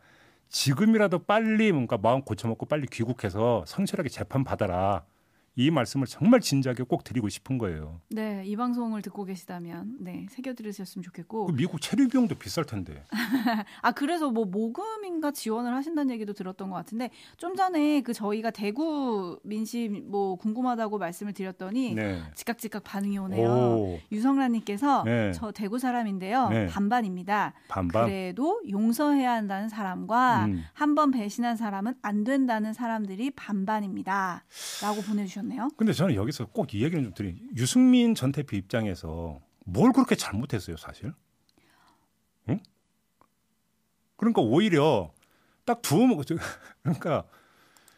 지금이라도 0.51 1.21
빨리 1.21 1.73
뭔가 1.73 1.97
마음 1.97 2.23
고쳐먹고 2.23 2.67
빨리 2.67 2.87
귀국해서 2.87 3.65
성실하게 3.67 4.11
재판 4.11 4.45
받아라. 4.45 5.05
이 5.57 5.71
말씀을 5.71 6.07
정말 6.09 6.41
진지하게 6.41 6.83
꼭 6.83 7.05
드리고 7.05 7.29
싶은 7.29 7.59
거예요. 7.59 8.01
네, 8.11 8.43
이 8.45 8.57
방송을 8.57 9.03
듣고 9.03 9.25
계시다면 9.25 9.99
네 10.01 10.27
새겨 10.31 10.55
들으셨으면 10.55 11.05
좋겠고. 11.05 11.47
그 11.47 11.53
미국 11.53 11.81
체류 11.81 12.09
비용도 12.09 12.35
비쌀 12.35 12.65
텐데. 12.65 13.05
아 13.81 13.93
그래서 13.93 14.31
뭐 14.31 14.47
모금인가 14.47 15.31
지원을 15.31 15.73
하신다는 15.75 16.13
얘기도 16.13 16.33
들었던 16.33 16.71
것 16.71 16.77
같은데 16.77 17.11
좀 17.37 17.55
전에 17.55 18.01
그 18.01 18.13
저희가 18.13 18.51
대구 18.51 19.39
민심 19.45 20.11
뭐 20.11 20.35
궁금하다고 20.37 20.99
말씀을 20.99 21.33
드렸더니 21.33 21.95
네. 21.95 22.21
즉각즉각 22.35 22.83
반응이 22.83 23.19
오네요. 23.19 23.49
오. 23.49 24.01
유성란님께서 24.11 25.05
네. 25.05 25.33
저 25.33 25.53
대구 25.53 25.79
사람인데요 25.79 26.49
네. 26.49 26.67
반반입니다. 26.67 27.55
반반. 27.69 28.07
그래도 28.07 28.61
용서해야 28.69 29.33
한다는 29.33 29.69
사람과 29.69 30.47
음. 30.47 30.65
한번 30.73 31.13
배신한 31.13 31.57
사람은 31.57 31.95
안 32.03 32.25
된다는 32.25 32.73
사람들이 32.73 33.31
반반입니다.라고 33.31 35.03
보내주셨. 35.03 35.44
하셨네요. 35.45 35.69
근데 35.77 35.93
저는 35.93 36.15
여기서 36.15 36.47
꼭 36.47 36.75
이 36.75 36.83
얘기를 36.83 37.05
좀 37.05 37.15
드린 37.15 37.39
유승민 37.57 38.15
전 38.15 38.33
대표 38.33 38.57
입장에서 38.57 39.41
뭘 39.65 39.93
그렇게 39.93 40.15
잘못했어요, 40.15 40.77
사실? 40.77 41.13
응? 42.49 42.59
그러니까 44.17 44.43
오히려 44.43 45.13
딱 45.65 45.83
두, 45.83 45.99
그러니까 46.83 47.25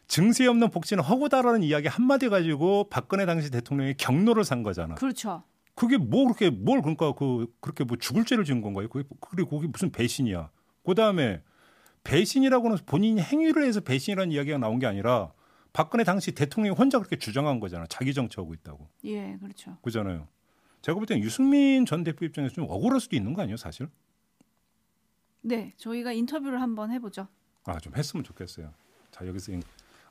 증세 0.09 0.47
없는 0.47 0.71
복지는 0.71 1.03
허구다라는 1.03 1.63
이야기 1.63 1.89
한마디 1.89 2.29
가지고 2.29 2.89
박근혜 2.91 3.27
당시 3.27 3.51
대통령이 3.51 3.95
경로를 3.95 4.45
산 4.45 4.63
거잖아. 4.63 4.95
그렇죠. 4.95 5.43
그게 5.75 5.97
뭐 5.97 6.25
그렇게 6.25 6.51
뭘 6.51 6.81
그러니까 6.81 7.13
그 7.13 7.47
그렇게 7.61 7.85
뭐 7.85 7.97
죽을 7.99 8.25
죄를 8.25 8.45
지은 8.45 8.61
건가요? 8.63 8.89
그게 8.89 9.09
그리고 9.21 9.57
그게 9.57 9.69
무슨 9.69 9.91
배신이야. 9.91 10.51
그 10.85 10.95
다음에 10.95 11.43
배신이라고는 12.05 12.79
본인이 12.87 13.21
행위를 13.21 13.65
해서 13.65 13.81
배신이라는 13.81 14.33
이야기가 14.33 14.59
나온 14.59 14.79
게 14.79 14.87
아니라 14.87 15.33
박근혜 15.77 16.05
당시 16.05 16.33
대통령이 16.33 16.75
혼자 16.75 16.97
그렇게 16.99 17.17
주장한 17.17 17.61
거잖아. 17.61 17.85
자기 17.87 18.15
정치하고 18.15 18.55
있다고. 18.55 18.89
예, 19.05 19.37
그렇죠. 19.37 19.77
그잖아요. 19.83 20.27
제가 20.81 20.95
볼 20.97 21.05
때는 21.07 21.23
유승민 21.23 21.85
전 21.85 22.03
대표 22.03 22.25
입장에서 22.25 22.55
좀 22.55 22.65
억울할 22.67 22.99
수도 22.99 23.15
있는 23.15 23.35
거 23.35 23.43
아니에요, 23.43 23.59
사실? 23.59 23.87
네, 25.43 25.75
저희가 25.77 26.13
인터뷰를 26.13 26.63
한번 26.63 26.91
해보죠. 26.93 27.29
아, 27.65 27.79
좀 27.79 27.95
했으면 27.95 28.25
좋겠어요. 28.25 28.73
자, 29.11 29.27
여기서 29.27 29.53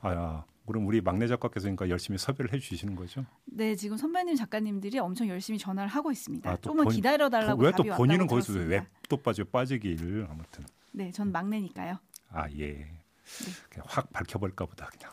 아, 0.02 0.14
야, 0.14 0.46
그럼 0.68 0.86
우리 0.86 1.02
막내 1.02 1.26
작가께서 1.26 1.64
그러니까 1.64 1.90
열심히 1.90 2.20
섭외를 2.20 2.54
해주시는 2.54 2.96
거죠? 2.96 3.26
네, 3.46 3.76
지금 3.76 3.98
선배님 3.98 4.36
작가님들이 4.36 5.00
엄청 5.00 5.28
열심히 5.30 5.58
전화를 5.58 5.90
하고 5.90 6.12
있습니다. 6.12 6.48
아, 6.48 6.58
조금만 6.58 6.90
기다려 6.90 7.28
달라고 7.28 7.64
왜 7.64 7.72
또 7.72 7.84
본인은 7.84 8.28
거기서 8.28 8.54
왜또 8.54 9.18
빠져 9.24 9.44
빠지길 9.46 10.28
아무튼. 10.30 10.64
네, 10.92 11.12
전 11.12 11.32
막내니까요. 11.32 11.98
아 12.30 12.50
예. 12.52 12.68
네. 12.74 13.52
그냥 13.72 13.86
확 13.88 14.12
밝혀버릴까 14.14 14.68
보다 14.68 14.92
그냥. 14.92 15.12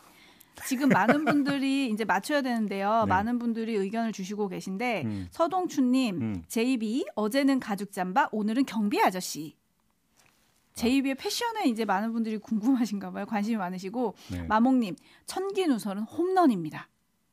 지금 0.67 0.89
많은 0.89 1.25
분들이 1.25 1.89
이제 1.89 2.05
맞춰야 2.05 2.41
되는데요. 2.41 3.01
네. 3.01 3.09
많은 3.09 3.39
분들이 3.39 3.75
의견을 3.75 4.11
주시고 4.13 4.47
계신데 4.47 5.03
음. 5.05 5.27
서동춘님, 5.31 6.21
음. 6.21 6.43
제이비 6.47 7.05
어제는 7.15 7.59
가죽 7.59 7.91
잠바, 7.91 8.29
오늘은 8.31 8.65
경비 8.65 9.01
아저씨. 9.01 9.55
제이비의 10.75 11.15
패션에 11.15 11.65
이제 11.65 11.85
많은 11.85 12.13
분들이 12.13 12.37
궁금하신가 12.37 13.11
봐요. 13.11 13.25
관심이 13.25 13.57
많으시고 13.57 14.15
네. 14.31 14.43
마몽님 14.43 14.95
천기 15.27 15.67
누설은 15.67 16.03
홈런입니다. 16.03 16.87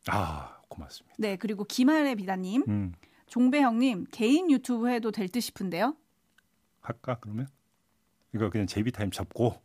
아 0.08 0.58
고맙습니다. 0.68 1.16
네, 1.18 1.36
그리고 1.36 1.64
김아래 1.64 2.14
비다님, 2.14 2.64
음. 2.68 2.92
종배형님 3.28 4.06
개인 4.10 4.50
유튜브 4.50 4.88
해도 4.88 5.10
될 5.10 5.28
듯 5.28 5.40
싶은데요. 5.40 5.96
할까 6.80 7.16
그러면? 7.20 7.48
이거 8.34 8.50
그냥 8.50 8.66
제비타임 8.66 9.10
접고 9.10 9.60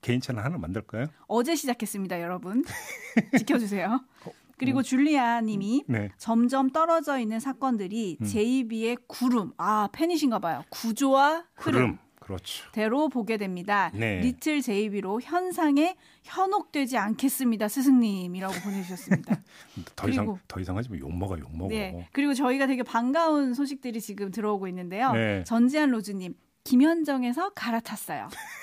개인 0.00 0.20
채널 0.20 0.44
하나 0.44 0.58
만들까요? 0.58 1.06
어제 1.26 1.54
시작했습니다, 1.54 2.20
여러분. 2.20 2.64
지켜주세요. 3.38 4.00
어, 4.26 4.30
그리고 4.58 4.78
음. 4.78 4.82
줄리아님이 4.82 5.84
네. 5.88 6.10
점점 6.18 6.70
떨어져 6.70 7.18
있는 7.18 7.40
사건들이 7.40 8.18
음. 8.20 8.26
제이비의 8.26 8.98
구름, 9.06 9.52
아 9.56 9.88
팬이신가 9.92 10.38
봐요. 10.38 10.62
구조와 10.70 11.44
흐름. 11.56 11.80
흐름. 11.82 11.98
그렇죠. 12.20 12.70
대로 12.70 13.08
보게 13.08 13.36
됩니다. 13.36 13.90
네. 13.94 14.20
리틀 14.20 14.62
제이비로 14.62 15.20
현상에 15.20 15.96
현혹되지 16.22 16.96
않겠습니다, 16.96 17.66
스승님이라고 17.66 18.54
보내주셨습니다. 18.62 19.42
더 19.96 20.08
이상 20.08 20.26
그리고, 20.26 20.38
더 20.46 20.60
이상 20.60 20.76
하지만 20.76 21.00
욕 21.00 21.12
먹어, 21.12 21.36
욕 21.40 21.54
먹어. 21.56 21.68
네. 21.70 22.08
그리고 22.12 22.32
저희가 22.32 22.68
되게 22.68 22.84
반가운 22.84 23.54
소식들이 23.54 24.00
지금 24.00 24.30
들어오고 24.30 24.68
있는데요. 24.68 25.12
네. 25.12 25.42
전지한 25.44 25.90
로즈님, 25.90 26.34
김현정에서 26.62 27.50
갈아탔어요. 27.50 28.28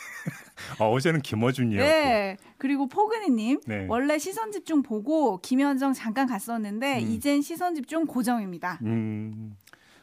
아, 0.79 0.85
어제는 0.85 1.21
김어준이요. 1.21 1.79
네. 1.79 2.37
그리고 2.57 2.87
포근이님 2.87 3.61
네. 3.67 3.85
원래 3.89 4.17
시선 4.17 4.51
집중 4.51 4.81
보고 4.83 5.39
김현정 5.41 5.93
잠깐 5.93 6.27
갔었는데 6.27 6.99
음. 7.01 7.09
이젠 7.11 7.41
시선 7.41 7.75
집중 7.75 8.05
고정입니다. 8.05 8.79
음. 8.83 9.55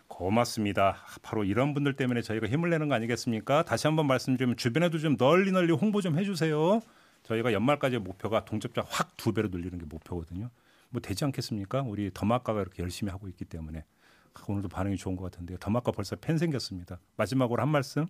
고맙습니다. 0.08 0.96
바로 1.22 1.44
이런 1.44 1.74
분들 1.74 1.94
때문에 1.94 2.22
저희가 2.22 2.46
힘을 2.46 2.70
내는 2.70 2.88
거 2.88 2.94
아니겠습니까? 2.94 3.64
다시 3.64 3.86
한번 3.86 4.06
말씀드리면 4.06 4.56
주변에도 4.56 4.98
좀 4.98 5.16
널리 5.16 5.50
널리 5.52 5.72
홍보 5.72 6.00
좀 6.00 6.18
해주세요. 6.18 6.80
저희가 7.24 7.52
연말까지 7.52 7.98
목표가 7.98 8.44
동접자 8.44 8.84
확 8.88 9.16
두 9.16 9.32
배로 9.32 9.48
늘리는 9.48 9.76
게 9.78 9.84
목표거든요. 9.86 10.50
뭐 10.90 11.00
되지 11.00 11.24
않겠습니까? 11.24 11.82
우리 11.82 12.10
더마카가 12.14 12.60
이렇게 12.60 12.82
열심히 12.82 13.10
하고 13.10 13.26
있기 13.28 13.44
때문에 13.44 13.84
오늘도 14.46 14.68
반응이 14.68 14.96
좋은 14.96 15.16
것 15.16 15.24
같은데요. 15.24 15.58
더마카 15.58 15.90
벌써 15.90 16.14
팬 16.16 16.38
생겼습니다. 16.38 17.00
마지막으로 17.16 17.60
한 17.60 17.68
말씀. 17.68 18.06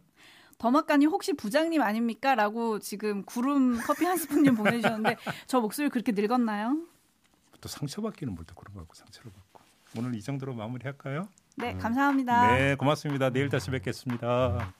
더마까님 0.59 1.11
혹시 1.11 1.33
부장님 1.35 1.83
아닙니까? 1.83 2.35
라고 2.35 2.79
지금 2.79 3.25
구름 3.25 3.79
커피 3.81 4.05
한 4.05 4.16
스푼님 4.16 4.55
보내주셨는데 4.57 5.16
저 5.47 5.61
목소리 5.61 5.88
그렇게 5.88 6.12
늙었나요? 6.12 6.79
또 7.61 7.69
상처받기는 7.69 8.33
뭐 8.33 8.37
뭘또 8.37 8.55
그런 8.55 8.75
거 8.75 8.81
같고 8.81 8.95
상처를 8.95 9.33
받고 9.33 9.62
오늘 9.99 10.14
이 10.14 10.23
정도로 10.23 10.55
마무리할까요? 10.55 11.29
네 11.57 11.73
음. 11.73 11.79
감사합니다. 11.79 12.57
네 12.57 12.75
고맙습니다. 12.75 13.31
내일 13.31 13.49
다시 13.49 13.71
뵙겠습니다. 13.71 14.73